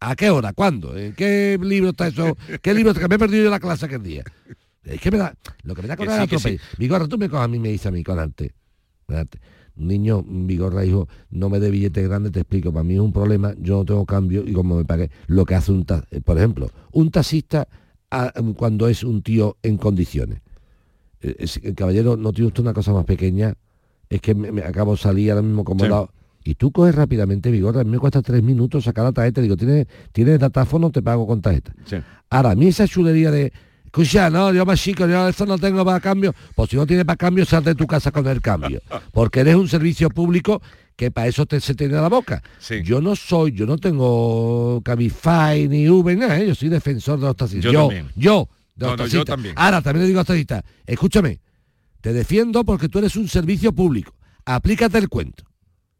[0.01, 0.53] ¿A qué hora?
[0.53, 0.97] ¿Cuándo?
[0.99, 2.37] ¿En qué libro está eso?
[2.61, 3.01] ¿Qué libro está?
[3.03, 4.25] que me he perdido yo la clase aquel día?
[4.83, 5.33] Es que me da,
[5.63, 6.63] lo que me da Que con sí, el que atropello.
[6.77, 8.53] Vigorra, tú me cojas a mí me dice a mí con arte.
[9.07, 9.39] con arte.
[9.77, 12.73] Niño, Vigorra, hijo, no me dé billete grande, te explico.
[12.73, 15.55] Para mí es un problema, yo no tengo cambio y como me pagué, lo que
[15.55, 17.69] hace un ta- eh, por ejemplo, un taxista
[18.11, 20.41] ah, cuando es un tío en condiciones.
[21.21, 23.55] Eh, es- el caballero, no tiene usted una cosa más pequeña,
[24.09, 25.91] es que me, me acabo de salir ahora mismo como Sí.
[26.45, 29.57] Y tú coges rápidamente, Vigorra, a mí me cuesta tres minutos sacar la tarjeta, digo,
[29.57, 30.91] ¿tienes, ¿tienes datáfono?
[30.91, 31.75] Te pago con tarjeta.
[31.85, 31.97] Sí.
[32.31, 33.53] Ahora, a mí esa chulería de,
[34.03, 37.05] escucha, no, yo más chico, yo esto no tengo para cambio, pues si no tienes
[37.05, 38.81] para cambio, sal de tu casa con el cambio.
[39.13, 40.61] Porque eres un servicio público
[40.97, 42.43] que para eso te, se tiene la boca.
[42.85, 46.49] Yo no soy, yo no tengo Cabify ni Uber, nada, ¿eh?
[46.49, 47.65] yo soy defensor de los taxistas.
[47.65, 48.09] Yo Yo, también.
[48.17, 49.55] yo, de los no, yo también.
[49.57, 51.41] Ahora, también le digo a los taxistas, escúchame,
[52.01, 54.15] te defiendo porque tú eres un servicio público.
[54.45, 55.45] Aplícate el cuento.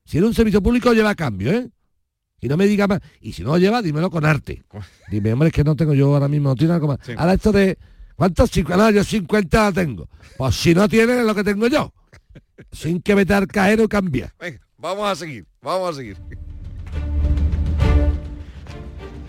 [0.05, 1.69] Si eres un servicio público, lleva cambio, ¿eh?
[2.41, 3.01] Y no me diga más.
[3.21, 4.63] Y si no lo lleva, dímelo con arte.
[5.11, 6.99] Dime, hombre, es que no tengo yo ahora mismo, no tiene algo más.
[7.17, 7.79] Ahora esto de,
[8.15, 8.85] ¿cuántos 50?
[8.85, 10.09] No, yo 50 la tengo.
[10.37, 11.93] Pues si no tienes lo que tengo yo.
[12.73, 14.33] Sin que vete al cajero y cambiar.
[14.39, 16.17] Venga, vamos a seguir, vamos a seguir.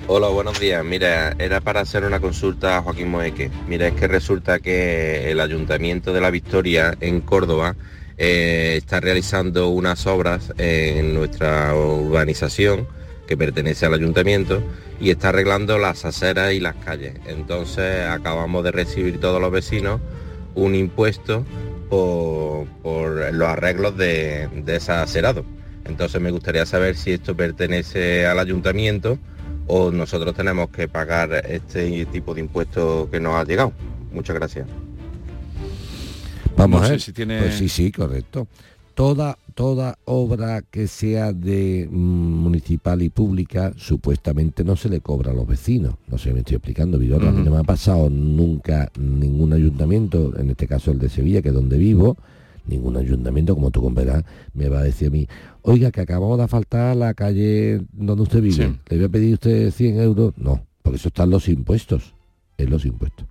[0.10, 0.86] Hola, buenos días.
[0.86, 3.51] Mira, era para hacer una consulta a Joaquín Moeque.
[3.68, 7.76] Mira, es que resulta que el Ayuntamiento de la Victoria en Córdoba
[8.18, 12.88] eh, está realizando unas obras en nuestra urbanización
[13.28, 14.63] que pertenece al ayuntamiento
[14.99, 17.13] y está arreglando las aceras y las calles.
[17.28, 20.01] Entonces acabamos de recibir todos los vecinos
[20.55, 21.45] un impuesto
[21.89, 25.43] por, por los arreglos de, de.
[25.86, 29.19] Entonces me gustaría saber si esto pertenece al ayuntamiento
[29.67, 33.73] o nosotros tenemos que pagar este tipo de impuestos que nos ha llegado.
[34.11, 34.67] Muchas gracias.
[36.55, 37.01] Vamos No a ver.
[37.01, 38.47] si tiene- Pues sí, sí, correcto.
[38.97, 45.31] Toda toda obra que sea de mm, municipal y pública supuestamente no se le cobra
[45.31, 45.95] a los vecinos.
[46.07, 47.29] No sé, me estoy explicando, Vigorra.
[47.29, 51.43] A mí no me ha pasado nunca ningún ayuntamiento, en este caso el de Sevilla,
[51.43, 52.17] que es donde vivo,
[52.65, 54.23] ningún ayuntamiento, como tú comprenderás,
[54.53, 55.27] me va a decir a mí,
[55.61, 59.71] oiga, que acabamos de asfaltar la calle donde usted vive, ¿le voy a pedir usted
[59.71, 60.33] 100 euros?
[60.37, 62.15] No, porque eso están los impuestos,
[62.57, 63.27] en los impuestos.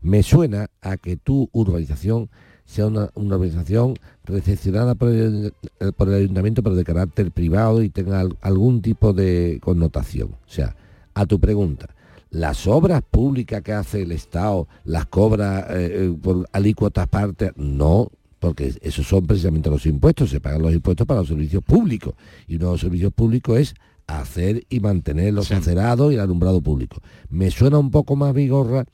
[0.00, 2.30] Me suena a que tu urbanización
[2.70, 3.94] sea una, una organización
[4.24, 5.52] recepcionada por el,
[5.96, 10.28] por el ayuntamiento, pero de carácter privado y tenga al- algún tipo de connotación.
[10.30, 10.76] O sea,
[11.14, 11.88] a tu pregunta,
[12.30, 18.08] las obras públicas que hace el Estado las cobra eh, eh, por alícuotas partes, no,
[18.38, 22.14] porque esos son precisamente los impuestos, se pagan los impuestos para los servicios públicos.
[22.46, 23.74] Y uno de los servicios públicos es
[24.06, 26.98] hacer y mantener los acerados y el alumbrado público.
[27.28, 28.84] Me suena un poco más vigorra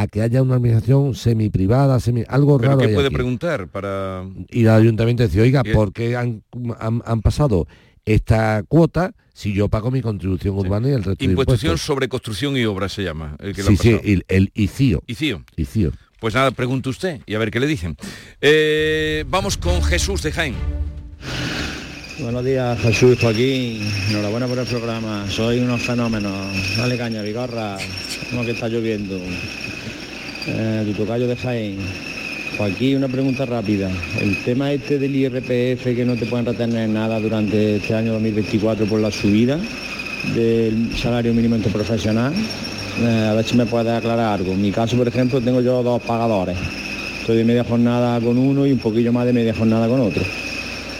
[0.00, 2.80] a que haya una organización semi-privada, semi, algo ¿Pero raro.
[2.80, 3.14] qué puede aquí.
[3.16, 4.24] preguntar para...?
[4.50, 6.42] Ir al ayuntamiento y decir, oiga, Y- ¿por qué han,
[6.78, 7.66] han- han pasado
[8.04, 11.86] esta cuota si yo pago mi contribución urbana y el resto de Impuestación impuestos?
[11.86, 13.36] sobre construcción y obra se llama.
[13.40, 15.02] El que lo Sí, ha sí, el, el ICIO.
[15.06, 15.42] ICIO.
[15.56, 15.92] ICIO.
[16.20, 17.96] Pues nada, pregunte usted y a ver qué le dicen.
[18.40, 20.54] Eh, vamos con Jesús de Jaén.
[22.20, 23.80] Buenos días, Jesús, Joaquín.
[24.10, 25.24] Enhorabuena por el programa.
[25.30, 26.32] Soy unos fenómenos.
[26.76, 27.76] Dale caña, Vigorra.
[28.28, 29.20] Como que está lloviendo.
[30.48, 31.76] Eh, tu tocayo de Jaén.
[32.56, 33.88] Joaquín, una pregunta rápida.
[34.20, 38.86] El tema este del IRPF que no te pueden retener nada durante este año 2024
[38.86, 39.56] por la subida
[40.34, 42.32] del salario mínimo interprofesional.
[43.00, 44.54] Eh, a ver si me puedes aclarar algo.
[44.54, 46.56] En mi caso, por ejemplo, tengo yo dos pagadores.
[47.20, 50.47] Estoy de media jornada con uno y un poquillo más de media jornada con otro.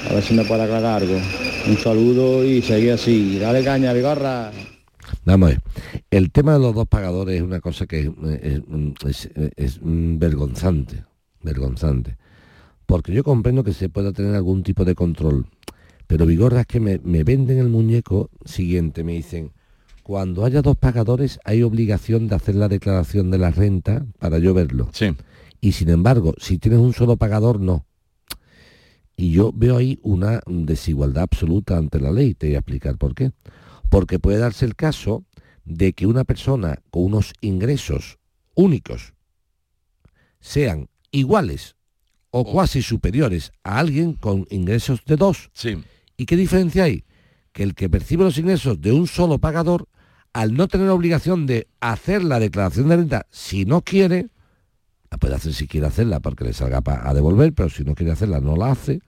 [0.09, 1.14] A ver si me puede aclarar algo.
[1.68, 3.38] Un saludo y seguir así.
[3.38, 4.51] Dale caña, Vigorra.
[5.24, 5.62] Vamos a ver.
[6.11, 8.11] El tema de los dos pagadores es una cosa que es,
[8.42, 11.05] es- es- es, vergonzante,
[11.42, 12.16] vergonzante.
[12.86, 15.46] Porque yo comprendo que se pueda tener algún tipo de control.
[16.07, 19.53] Pero Vigorra es que me, me venden el muñeco siguiente, me dicen,
[20.03, 24.55] cuando haya dos pagadores hay obligación de hacer la declaración de la renta para yo
[24.55, 24.88] verlo.
[25.61, 27.84] Y sin embargo, si tienes un solo pagador, no.
[29.20, 32.34] Y yo veo ahí una desigualdad absoluta ante la ley.
[32.34, 33.32] Te voy a explicar por qué.
[33.90, 35.24] Porque puede darse el caso
[35.64, 38.18] de que una persona con unos ingresos
[38.54, 39.14] únicos
[40.38, 41.74] sean iguales
[42.30, 45.50] o cuasi superiores a alguien con ingresos de dos.
[46.16, 47.04] ¿Y qué diferencia hay?
[47.50, 49.88] Que el que percibe los ingresos de un solo pagador,
[50.32, 54.28] al no tener obligación de hacer la declaración de renta, si no quiere,
[55.11, 58.12] la puede hacer si quiere hacerla porque le salga a devolver, pero si no quiere
[58.12, 59.00] hacerla no la hace.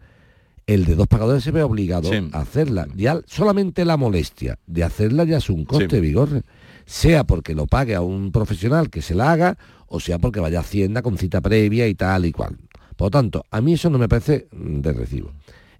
[0.66, 2.28] El de dos pagadores se ve obligado Sí.
[2.32, 2.86] a hacerla.
[2.94, 6.00] Ya solamente la molestia de hacerla ya es un coste, Sí.
[6.00, 6.42] Vigorre.
[6.86, 10.58] Sea porque lo pague a un profesional que se la haga, o sea porque vaya
[10.58, 12.56] a Hacienda con cita previa y tal y cual.
[12.96, 15.32] Por lo tanto, a mí eso no me parece mm, de recibo.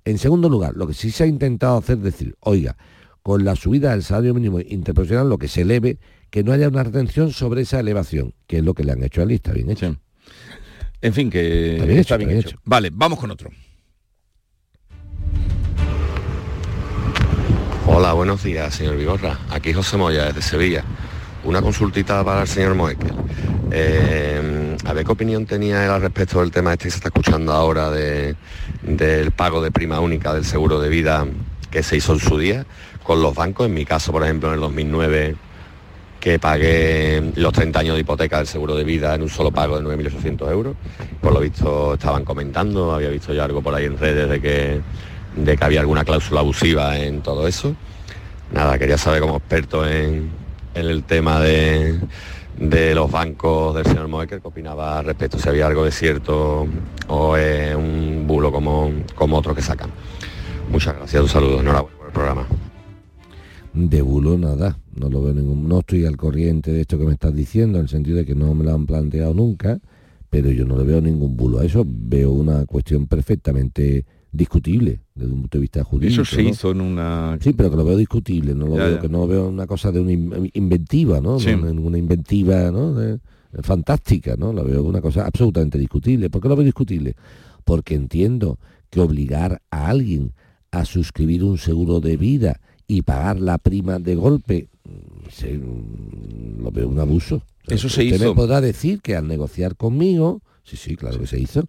[0.05, 2.77] En segundo lugar, lo que sí se ha intentado hacer es decir, oiga,
[3.23, 5.99] con la subida del salario mínimo interprofesional, lo que se eleve,
[6.31, 9.21] que no haya una retención sobre esa elevación, que es lo que le han hecho
[9.23, 9.97] a lista, bien hecho.
[11.03, 12.61] En fin, que Está bien hecho, está bien está bien hecho.
[12.65, 13.51] Vale, vamos con otro.
[17.87, 19.39] Hola, buenos días, señor Vigorra.
[19.51, 20.85] Aquí José Moya, desde Sevilla.
[21.45, 23.13] Una consultita para el señor Moekel.
[23.73, 27.09] Eh, a ver qué opinión tenía él al respecto del tema este que se está
[27.09, 28.35] escuchando ahora de-
[28.83, 31.27] del pago de prima única del seguro de vida
[31.71, 32.67] que se hizo en su día
[33.03, 33.67] con los bancos.
[33.67, 35.37] En mi caso, por ejemplo, en el 2009
[36.21, 39.81] que pagué los 30 años de hipoteca del seguro de vida en un solo pago
[39.81, 40.77] de 9.800 euros.
[41.21, 44.81] Por lo visto estaban comentando, había visto yo algo por ahí en redes de que,
[45.35, 47.75] de que había alguna cláusula abusiva en todo eso.
[48.53, 50.31] Nada, quería saber como experto en,
[50.75, 51.99] en el tema de,
[52.59, 56.67] de los bancos del señor Moecker, qué opinaba al respecto, si había algo de cierto
[57.09, 57.37] o
[57.77, 59.91] un bulo como, como otros que sacan.
[60.71, 62.47] Muchas gracias, un saludo, enhorabuena por el programa.
[63.73, 67.13] De bulo nada, no lo veo ningún, no estoy al corriente de esto que me
[67.13, 69.79] estás diciendo, en el sentido de que no me lo han planteado nunca,
[70.29, 75.33] pero yo no le veo ningún bulo a eso, veo una cuestión perfectamente discutible desde
[75.33, 76.23] un punto de vista jurídico.
[76.23, 76.49] Eso se ¿no?
[76.49, 77.39] hizo en una...
[77.41, 79.01] Sí, pero que lo veo discutible, no lo Ya, veo, ya.
[79.03, 81.39] que no lo veo una cosa de una in- inventiva, ¿no?
[81.39, 81.51] Sí.
[81.51, 82.95] Una, una inventiva, ¿no?
[82.95, 83.21] De-
[83.63, 84.53] fantástica, ¿no?
[84.53, 86.29] Lo veo una cosa absolutamente discutible.
[86.31, 87.15] ¿Por qué lo veo discutible?
[87.65, 88.59] Porque entiendo
[88.91, 90.33] que obligar a alguien
[90.71, 92.61] a suscribir un seguro de vida
[92.91, 97.43] y pagar la prima de golpe, mm, se- mm, lo veo un abuso.
[97.69, 98.29] Eso se Usted hizo.
[98.31, 101.65] me podrá decir que al negociar conmigo, sí, sí, claro que se hizo,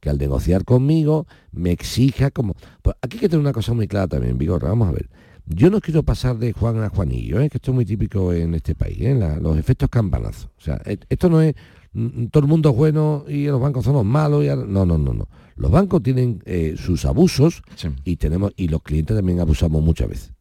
[0.00, 2.54] que al negociar conmigo me exija como...
[2.80, 5.10] Pues aquí hay que tener una cosa muy clara también, Vigorra, vamos a ver.
[5.46, 7.50] Yo no quiero pasar de Juan a Juanillo, ¿eh?
[7.50, 9.14] que esto es muy típico en este país, ¿eh?
[9.14, 10.48] La- los efectos campanazos.
[10.56, 11.54] O sea, et- esto no es
[11.92, 14.42] mm, todo el mundo es bueno y los bancos son los malos.
[14.42, 15.28] Y ahora- no, no, no, no.
[15.56, 17.62] Los bancos tienen eh, sus abusos
[18.04, 20.32] y tenemos y los clientes también abusamos muchas veces.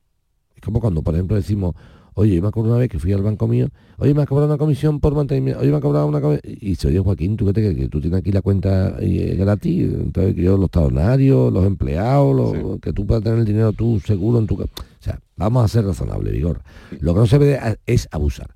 [0.62, 1.74] Es como cuando, por ejemplo, decimos,
[2.14, 4.48] oye, yo me acuerdo una vez que fui al banco mío, oye, me ha cobrado
[4.48, 6.54] una comisión por mantenimiento, oye, me ha cobrado una comisión...
[6.62, 7.76] Y dice, oye, Joaquín, ¿tú qué te?
[7.76, 12.36] Que tú tienes aquí la cuenta eh, gratis, entonces que yo, los talonarios, los empleados,
[12.36, 14.56] los- que tú puedas tener el dinero tú seguro en tu...
[14.56, 14.66] ca-".
[14.66, 16.62] O sea, vamos a ser razonables, Vigor.
[17.00, 18.54] Lo que no se debe de- es abusar.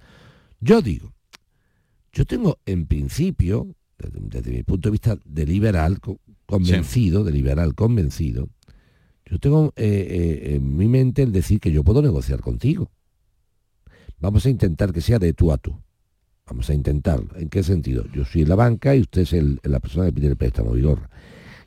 [0.60, 1.12] Yo digo,
[2.14, 7.32] yo tengo en principio, desde, desde mi punto de vista de liberal, co- convencido, de
[7.32, 8.48] liberal convencido,
[9.30, 12.90] yo tengo eh, eh, en mi mente el decir que yo puedo negociar contigo.
[14.20, 15.76] Vamos a intentar que sea de tú a tú.
[16.48, 17.22] Vamos a intentar.
[17.36, 18.06] ¿En qué sentido?
[18.14, 21.10] Yo soy la banca y usted es el- la persona que pide el préstamo, Vigorra.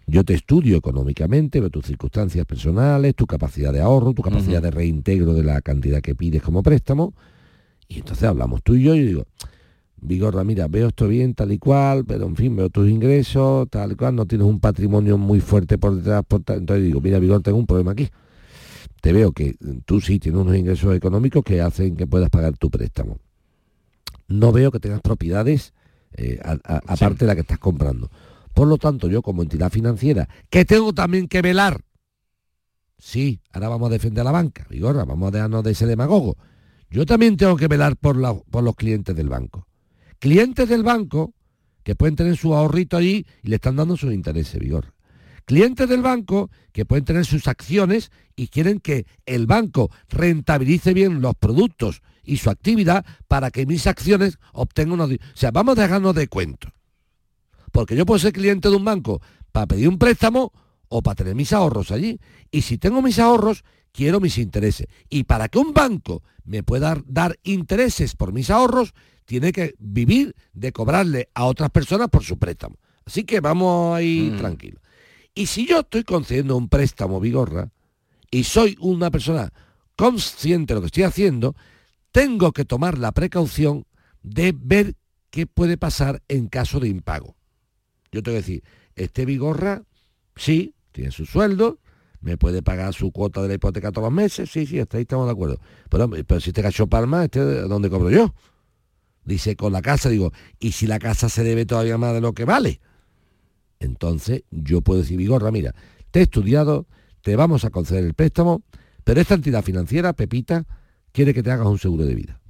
[0.06, 4.70] Yo te estudio económicamente, veo tus circunstancias personales, tu capacidad de ahorro, tu capacidad de
[4.70, 7.12] reintegro de la cantidad que pides como préstamo.
[7.88, 9.26] Y entonces hablamos tú y yo y yo digo,
[10.00, 13.92] Vigorra, mira, veo esto bien, tal y cual, pero en fin, veo tus ingresos, tal
[13.92, 17.18] y cual, no tienes un patrimonio muy fuerte por detrás, por tal- entonces digo, mira,
[17.18, 18.08] Vigor, tengo un problema aquí.
[19.00, 22.70] Te veo que tú sí tienes unos ingresos económicos que hacen que puedas pagar tu
[22.70, 23.18] préstamo.
[24.28, 25.72] No veo que tengas propiedades
[26.12, 28.10] eh, aparte de la que estás comprando.
[28.54, 31.80] Por lo tanto, yo como entidad financiera, que tengo también que velar,
[32.98, 36.36] sí, ahora vamos a defender a la banca, Vigorra, vamos a dejarnos de ese demagogo.
[36.90, 39.67] Yo también tengo que velar por, la- por los clientes del banco.
[40.18, 41.34] Clientes del banco
[41.82, 44.94] que pueden tener su ahorrito allí y le están dando sus intereses, Vigor.
[45.44, 51.22] Clientes del banco que pueden tener sus acciones y quieren que el banco rentabilice bien
[51.22, 55.12] los productos y su actividad para que mis acciones obtengan unos...
[55.12, 56.72] O sea, vamos a dejarnos de cuentos.
[57.72, 60.52] Porque yo puedo ser cliente de un banco para pedir un préstamo
[60.88, 62.20] o para tener mis ahorros allí.
[62.50, 64.86] Y si tengo mis ahorros, quiero mis intereses.
[65.08, 68.92] Y para que un banco me pueda dar intereses por mis ahorros,
[69.28, 72.76] tiene que vivir de cobrarle a otras personas por su préstamo.
[73.04, 74.80] Así que vamos ahí tranquilos.
[75.34, 77.70] Y si yo estoy concediendo un préstamo, Vigorra,
[78.30, 79.52] y soy una persona
[79.96, 81.54] consciente de lo que estoy haciendo,
[82.10, 83.84] tengo que tomar la precaución
[84.22, 84.94] de ver
[85.28, 87.36] qué puede pasar en caso de impago.
[88.10, 88.64] Yo tengo que decir,
[88.94, 89.82] este Vigorra,
[90.36, 91.80] sí, tiene su sueldo,
[92.22, 95.02] me puede pagar su cuota de la hipoteca todos los meses, sí, sí, hasta ahí
[95.02, 95.60] estamos de acuerdo.
[95.90, 98.32] Pero, pero si este cacho palma, este, ¿dónde cobro yo?
[99.28, 102.32] Dice, con la casa, digo, ¿y si la casa se debe todavía más de lo
[102.32, 102.80] que vale?
[103.78, 105.74] Entonces yo puedo decir, Vigorra, mira,
[106.10, 106.86] te he estudiado,
[107.20, 108.62] te vamos a conceder el préstamo,
[109.04, 110.64] pero esta entidad financiera, Pepita,
[111.12, 112.40] quiere que te hagas un seguro de vida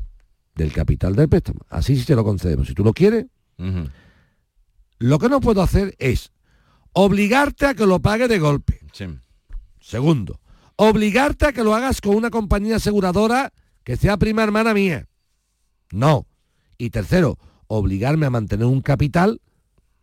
[0.54, 1.66] del capital del préstamo.
[1.68, 2.68] Así sí te lo concedemos.
[2.68, 3.26] Si tú lo quieres,
[5.00, 6.30] lo que no puedo hacer es
[6.92, 8.80] obligarte a que lo pague de golpe.
[9.80, 10.38] Segundo,
[10.76, 13.52] obligarte a que lo hagas con una compañía aseguradora
[13.82, 15.08] que sea prima hermana mía.
[15.90, 16.26] No.
[16.78, 19.40] Y tercero, obligarme a mantener un capital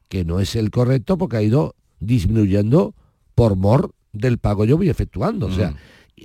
[0.10, 2.94] que no es el correcto porque ha ido disminuyendo
[3.34, 5.48] por mor del pago yo voy efectuando.
[5.48, 5.76] O sea,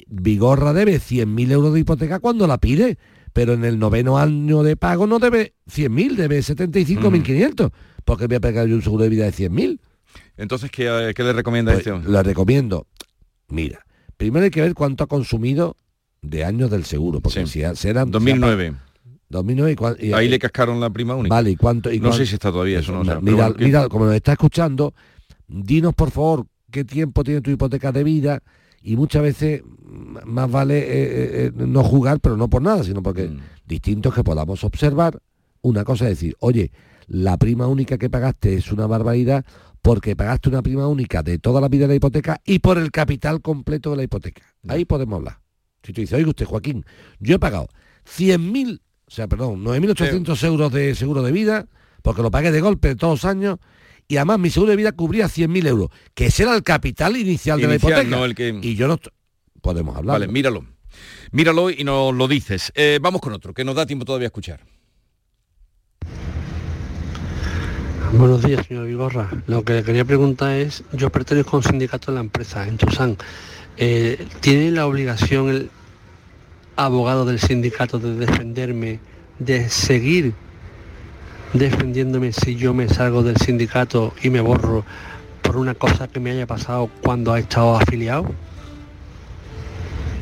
[0.09, 2.99] Vigorra debe 100.000 euros de hipoteca cuando la pide,
[3.33, 7.73] pero en el noveno año de pago no debe 100.000, debe 75.500,
[8.05, 9.79] porque voy a pagar yo un seguro de vida de 100.000.
[10.37, 12.11] Entonces, ¿qué, qué le recomienda Pues, este hombre?
[12.11, 12.87] Le recomiendo.
[13.49, 13.85] Mira,
[14.17, 15.77] primero hay que ver cuánto ha consumido
[16.23, 18.75] de años del seguro, porque si serán 2009.
[19.31, 21.35] 2009 y cua- y- Ahí le cascaron la prima única.
[21.35, 21.91] Vale, ¿y cuánto?
[21.93, 24.33] y no sé si está todavía, eso no, mira, bueno, ¿qué- mira, como nos está
[24.33, 24.93] escuchando,
[25.49, 28.43] dinos por favor qué tiempo tiene tu hipoteca de vida
[28.83, 29.63] y muchas veces
[30.25, 33.39] más vale eh, eh, eh, no jugar, pero no por nada, sino porque Mm.
[33.67, 35.21] distinto es que podamos observar.
[35.63, 36.71] Una cosa es decir, oye,
[37.07, 39.45] la prima única que pagaste es una barbaridad
[39.83, 42.91] porque pagaste una prima única de toda la vida de la hipoteca y por el
[42.91, 44.43] capital completo de la hipoteca.
[44.69, 45.39] Ahí podemos hablar.
[45.83, 46.85] Si tú dices, oiga usted, Joaquín,
[47.19, 47.69] yo he pagado
[48.05, 48.81] 100.000,
[49.11, 51.67] o sea, perdón, 9.800 euros de seguro de vida,
[52.03, 53.59] porque lo pagué de golpe todos los años,
[54.07, 57.61] y además mi seguro de vida cubría 100.000 euros, que ese era el capital inicial,
[57.61, 58.05] de la hipoteca.
[58.05, 58.99] no el que- Y yo no...
[59.61, 60.15] Podemos hablar.
[60.21, 60.65] Vale, míralo.
[61.33, 62.73] Míralo y nos lo dices.
[62.77, 64.61] Eh, vamos con otro, que nos da tiempo todavía a escuchar.
[68.13, 69.29] Buenos días, señor Vigorra.
[69.47, 72.77] Lo que le quería preguntar es, yo pertenezco a un sindicato de la empresa, en
[72.77, 73.17] Tucson.
[73.77, 75.71] Eh, ¿Tiene la obligación el
[76.85, 79.01] abogado del sindicato de defenderme,
[79.39, 80.35] de seguir
[81.53, 84.85] defendiéndome si yo me salgo del sindicato y me borro
[85.43, 88.27] por una cosa que me haya pasado cuando ha estado afiliado?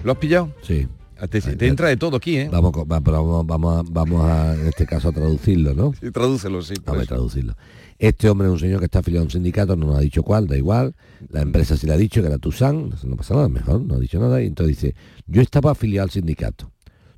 [0.04, 0.50] ¿Lo has pillado?
[0.62, 0.88] Sí.
[1.30, 2.48] Te, te entra de todo aquí, ¿eh?
[2.50, 5.92] Vamos, vamos, vamos, a, vamos a, en este caso, a traducirlo, ¿no?
[6.00, 6.74] Sí, tradúcelo, sí.
[6.84, 7.14] Vamos a eso.
[7.14, 7.54] traducirlo.
[7.98, 10.22] Este hombre es un señor que está afiliado a un sindicato, no nos ha dicho
[10.22, 10.94] cuál, da igual.
[11.30, 13.98] La empresa sí le ha dicho que era Tusan, no pasa nada, mejor, no ha
[13.98, 14.40] dicho nada.
[14.40, 14.94] Y entonces dice,
[15.26, 16.70] yo estaba afiliado al sindicato.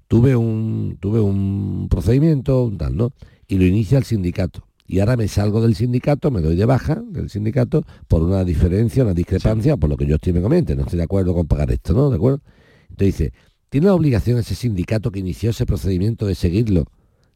[0.08, 3.12] Tuve un, tuve un procedimiento, un tal, ¿no?
[3.46, 4.66] Y lo inicia el sindicato.
[4.86, 9.04] y ahora me salgo del sindicato, me doy de baja del sindicato por una diferencia,
[9.04, 11.92] una discrepancia, por lo que yo estoy me no estoy de acuerdo con pagar esto,
[11.92, 12.08] ¿no?
[12.10, 12.40] ¿De acuerdo?
[12.88, 13.32] Entonces dice,
[13.68, 16.86] ¿tiene la obligación ese sindicato que inició ese procedimiento de seguirlo,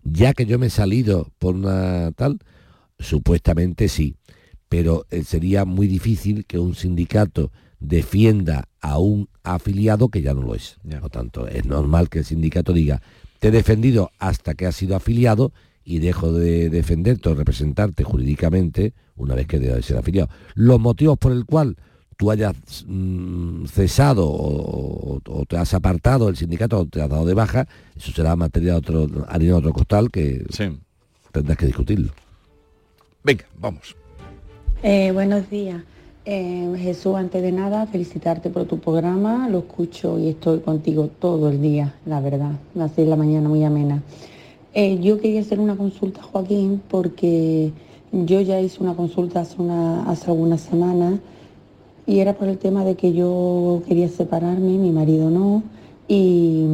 [0.03, 2.41] ya que yo me he salido por una tal?
[2.99, 4.17] Supuestamente sí,
[4.69, 10.43] pero eh, sería muy difícil que un sindicato defienda a un afiliado que ya no
[10.43, 10.79] lo es.
[11.01, 13.03] Por tanto, es normal que el sindicato diga,
[13.39, 15.53] te he defendido hasta que has sido afiliado
[15.85, 20.31] y dejo de defenderte o representarte jurídicamente una vez que deja de ser afiliado.
[20.55, 21.77] Los motivos por el cual
[22.17, 22.55] tú hayas
[22.87, 27.69] mm, cesado o, o te has apartado del sindicato o te has dado de baja,
[27.95, 30.45] eso será materia de otro, harina de otro costal que
[31.33, 32.13] tendrás que discutirlo.
[33.25, 33.97] Venga, vamos.
[34.83, 35.83] Eh, buenos días.
[36.27, 39.49] Eh, Jesús, antes de nada, felicitarte por tu programa.
[39.49, 42.53] Lo escucho y estoy contigo todo el día, la verdad.
[42.79, 44.03] Así en la mañana muy amena.
[44.75, 47.73] Eh, yo quería hacer una consulta, Joaquín, porque
[48.13, 51.19] yo ya hice una consulta hace, una, algunas semanas
[52.07, 55.63] y era por el tema de que yo quería separarme, mi marido no,
[56.09, 56.67] y,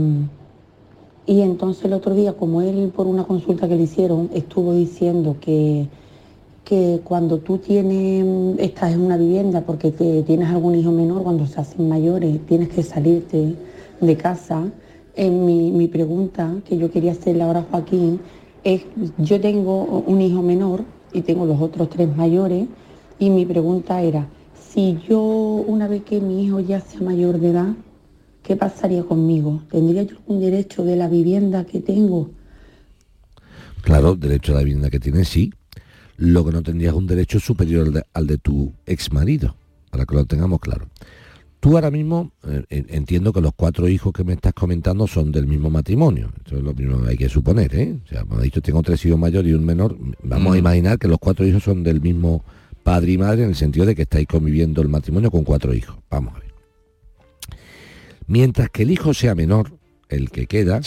[1.27, 5.37] y entonces el otro día, como él por una consulta que le hicieron, estuvo diciendo
[5.41, 5.87] que,
[6.71, 8.25] que cuando tú tienes,
[8.61, 12.69] estás en una vivienda porque te, tienes algún hijo menor, cuando se hacen mayores, tienes
[12.69, 13.57] que salirte
[14.01, 14.71] de casa,
[15.17, 18.21] en mi, mi pregunta que yo quería hacerle ahora a Joaquín
[18.63, 18.83] es,
[19.19, 22.69] yo tengo un hijo menor y tengo los otros tres mayores
[23.19, 27.51] y mi pregunta era, si yo una vez que mi hijo ya sea mayor de
[27.51, 27.73] edad,
[28.45, 29.61] ¿qué pasaría conmigo?
[29.73, 32.31] ¿Tendría yo algún derecho de la vivienda que tengo?
[33.83, 35.51] Claro, derecho a la vivienda que tienes, sí.
[36.21, 39.57] Lo que no tendrías un derecho superior al de, al de tu ex marido,
[39.91, 40.87] para que lo tengamos claro.
[41.61, 45.47] Tú ahora mismo, eh, entiendo que los cuatro hijos que me estás comentando son del
[45.47, 46.31] mismo matrimonio.
[46.45, 47.97] Eso es lo primero que hay que suponer, ¿eh?
[48.05, 49.97] O sea, me ha dicho tengo tres hijos mayores y un menor.
[50.23, 52.45] Vamos a imaginar que los cuatro hijos son del mismo
[52.83, 55.97] padre y madre en el sentido de que estáis conviviendo el matrimonio con cuatro hijos.
[56.11, 56.51] Vamos a ver.
[58.27, 59.73] Mientras que el hijo sea menor,
[60.11, 60.83] el que queda,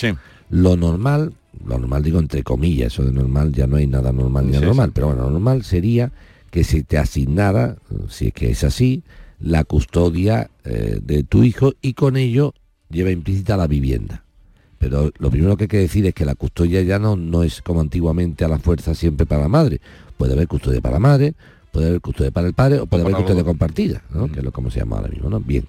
[0.51, 1.33] lo normal,
[1.65, 4.57] lo normal digo entre comillas, eso de normal ya no hay nada normal ni Sí,
[4.63, 4.91] anormal, sí.
[4.95, 6.11] pero bueno, lo normal sería
[6.51, 7.77] que se te asignara,
[8.09, 9.03] si es que es así,
[9.39, 12.53] la custodia eh, de tu hijo y con ello
[12.89, 14.23] lleva implícita la vivienda.
[14.77, 17.61] Pero lo primero que hay que decir es que la custodia ya no, no es
[17.61, 19.79] como antiguamente a la fuerza siempre para la madre.
[20.17, 21.33] Puede haber custodia para la madre,
[21.71, 24.29] puede haber custodia para el padre o puede haber custodia compartida, ¿no?
[24.31, 25.29] que es lo como se llama ahora mismo.
[25.29, 25.39] ¿no?
[25.39, 25.65] Bien,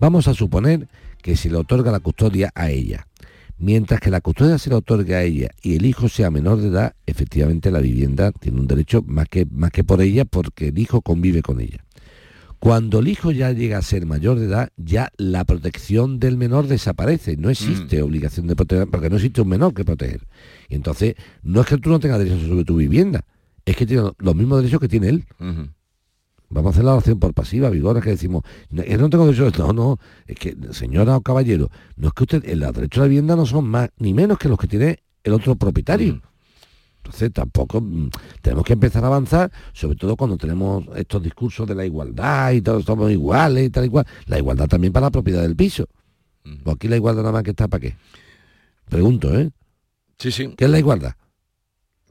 [0.00, 0.88] vamos a suponer
[1.22, 3.06] que se le otorga la custodia a ella.
[3.58, 6.68] Mientras que la custodia se le otorga a ella y el hijo sea menor de
[6.68, 10.78] edad, efectivamente la vivienda tiene un derecho más que, más que por ella porque el
[10.78, 11.78] hijo convive con ella.
[12.58, 16.66] Cuando el hijo ya llega a ser mayor de edad, ya la protección del menor
[16.66, 17.36] desaparece.
[17.36, 20.26] No existe obligación de proteger, porque no existe un menor que proteger.
[20.68, 23.20] Y entonces, no es que tú no tengas derechos sobre tu vivienda,
[23.64, 25.24] es que tiene los mismos derechos que tiene él.
[26.48, 29.50] Vamos a hacer la oración por pasiva, Vigora, que decimos, no, que no tengo derecho,
[29.58, 33.08] no, no, es que, señora o caballero, no es que usted, el derecho a la
[33.08, 36.22] vivienda no son más ni menos que los que tiene el otro propietario.
[36.98, 38.10] Entonces tampoco mm,
[38.42, 42.60] tenemos que empezar a avanzar, sobre todo cuando tenemos estos discursos de la igualdad y
[42.62, 44.06] todos somos iguales y tal y cual.
[44.26, 45.86] La igualdad también para la propiedad del piso.
[46.42, 47.96] Pues aquí la igualdad nada más que está para qué.
[48.88, 49.50] Pregunto, ¿eh?
[50.18, 50.52] Sí, sí.
[50.56, 51.14] ¿Qué es la igualdad?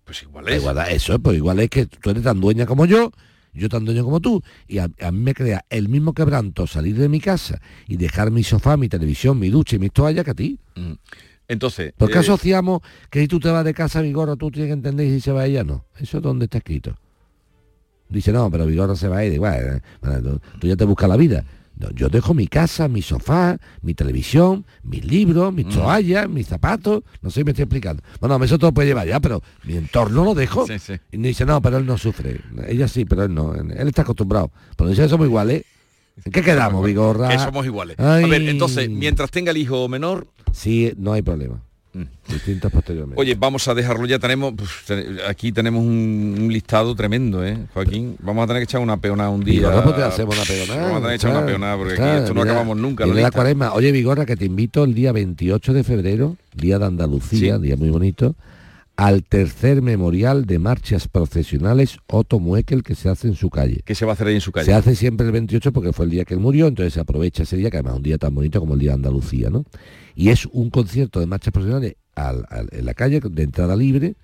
[0.06, 0.62] Pues igual La es.
[0.62, 3.12] igualdad, eso, pues igual es que tú eres tan dueña como yo,
[3.56, 6.98] yo tan dueño como tú, y a, a mí me crea el mismo quebranto salir
[6.98, 10.32] de mi casa y dejar mi sofá, mi televisión, mi ducha y mis toallas que
[10.32, 10.60] a ti.
[11.48, 14.70] Entonces, ¿Por qué eh, asociamos que si tú te vas de casa, Vigorra, tú tienes
[14.70, 15.86] que entender y si se va ella no?
[16.00, 16.98] ¿Eso dónde está escrito?
[18.10, 19.40] Dice, no, pero Vigorra se va a ir.
[19.40, 21.44] Bueno, bueno, tú, tú ya te buscas la vida.
[21.94, 25.56] Yo dejo mi casa, mi sofá, mi televisión, mis libros, Mm.
[25.56, 27.04] mis toallas, mis zapatos.
[27.22, 28.02] No sé si me estoy explicando.
[28.20, 30.66] Bueno, eso todo puede llevar ya, pero mi entorno lo dejo.
[31.12, 32.40] Y me dice, no, pero él no sufre.
[32.68, 33.54] Ella sí, pero él no.
[33.56, 34.52] Él está acostumbrado.
[34.78, 35.64] Pero dice, somos iguales.
[36.24, 37.28] ¿En qué quedamos, Vigorra?
[37.28, 38.00] que somos iguales.
[38.00, 41.62] A ver, entonces, mientras tenga el hijo menor, Sí, no hay problema.
[42.28, 43.22] Distintas posteriormente.
[43.22, 44.20] Oye, vamos a dejarlo ya.
[44.20, 48.16] Tenemos pues, te- aquí tenemos un, un listado tremendo, ¿eh, Joaquín?
[48.22, 49.70] Vamos a tener que echar una peonada un día.
[49.70, 50.82] Vigorra, te hacemos una peonada.
[50.82, 53.06] Vamos a tener que echar una peonada porque está, aquí esto no mira, acabamos nunca.
[53.06, 53.74] la cuaresma.
[53.74, 57.90] Oye, Vigorra, que te invito el día 28 de febrero, día de Andalucía, día muy
[57.90, 58.36] bonito,
[58.98, 63.82] al tercer memorial de marchas procesionales Otto Muekel que se hace en su calle.
[63.86, 64.66] ¿Qué se va a hacer ahí en su calle?
[64.66, 67.44] Se hace siempre el 28 porque fue el día que él murió, entonces se aprovecha
[67.44, 69.66] ese día, que además es un día tan bonito como el día de Andalucía, ¿no?
[70.16, 74.16] Y es un concierto de marchas profesionales al- al- en la calle, de entrada libre,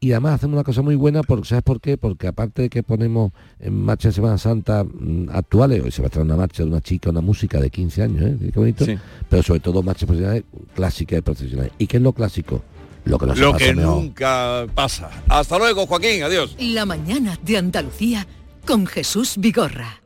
[0.00, 1.96] y además hacemos una cosa muy buena, porque, ¿sabes por qué?
[1.96, 6.06] Porque aparte de que ponemos en marcha de Semana Santa mm, actuales, hoy se va
[6.06, 8.36] a traer una marcha de una chica, una música de 15 años, ¿eh?
[8.52, 8.84] Qué bonito.
[8.84, 8.96] Sí.
[9.28, 10.44] Pero sobre todo marchas profesionales
[10.74, 11.72] clásicas y profesionales.
[11.78, 12.62] ¿Y qué es lo clásico?
[13.04, 15.08] lo que no se Lo pasa que nunca pasa.
[15.28, 16.22] Hasta luego, Joaquín.
[16.22, 16.54] Adiós.
[16.60, 18.26] La mañana de Andalucía
[18.66, 20.02] con Jesús Vigorra.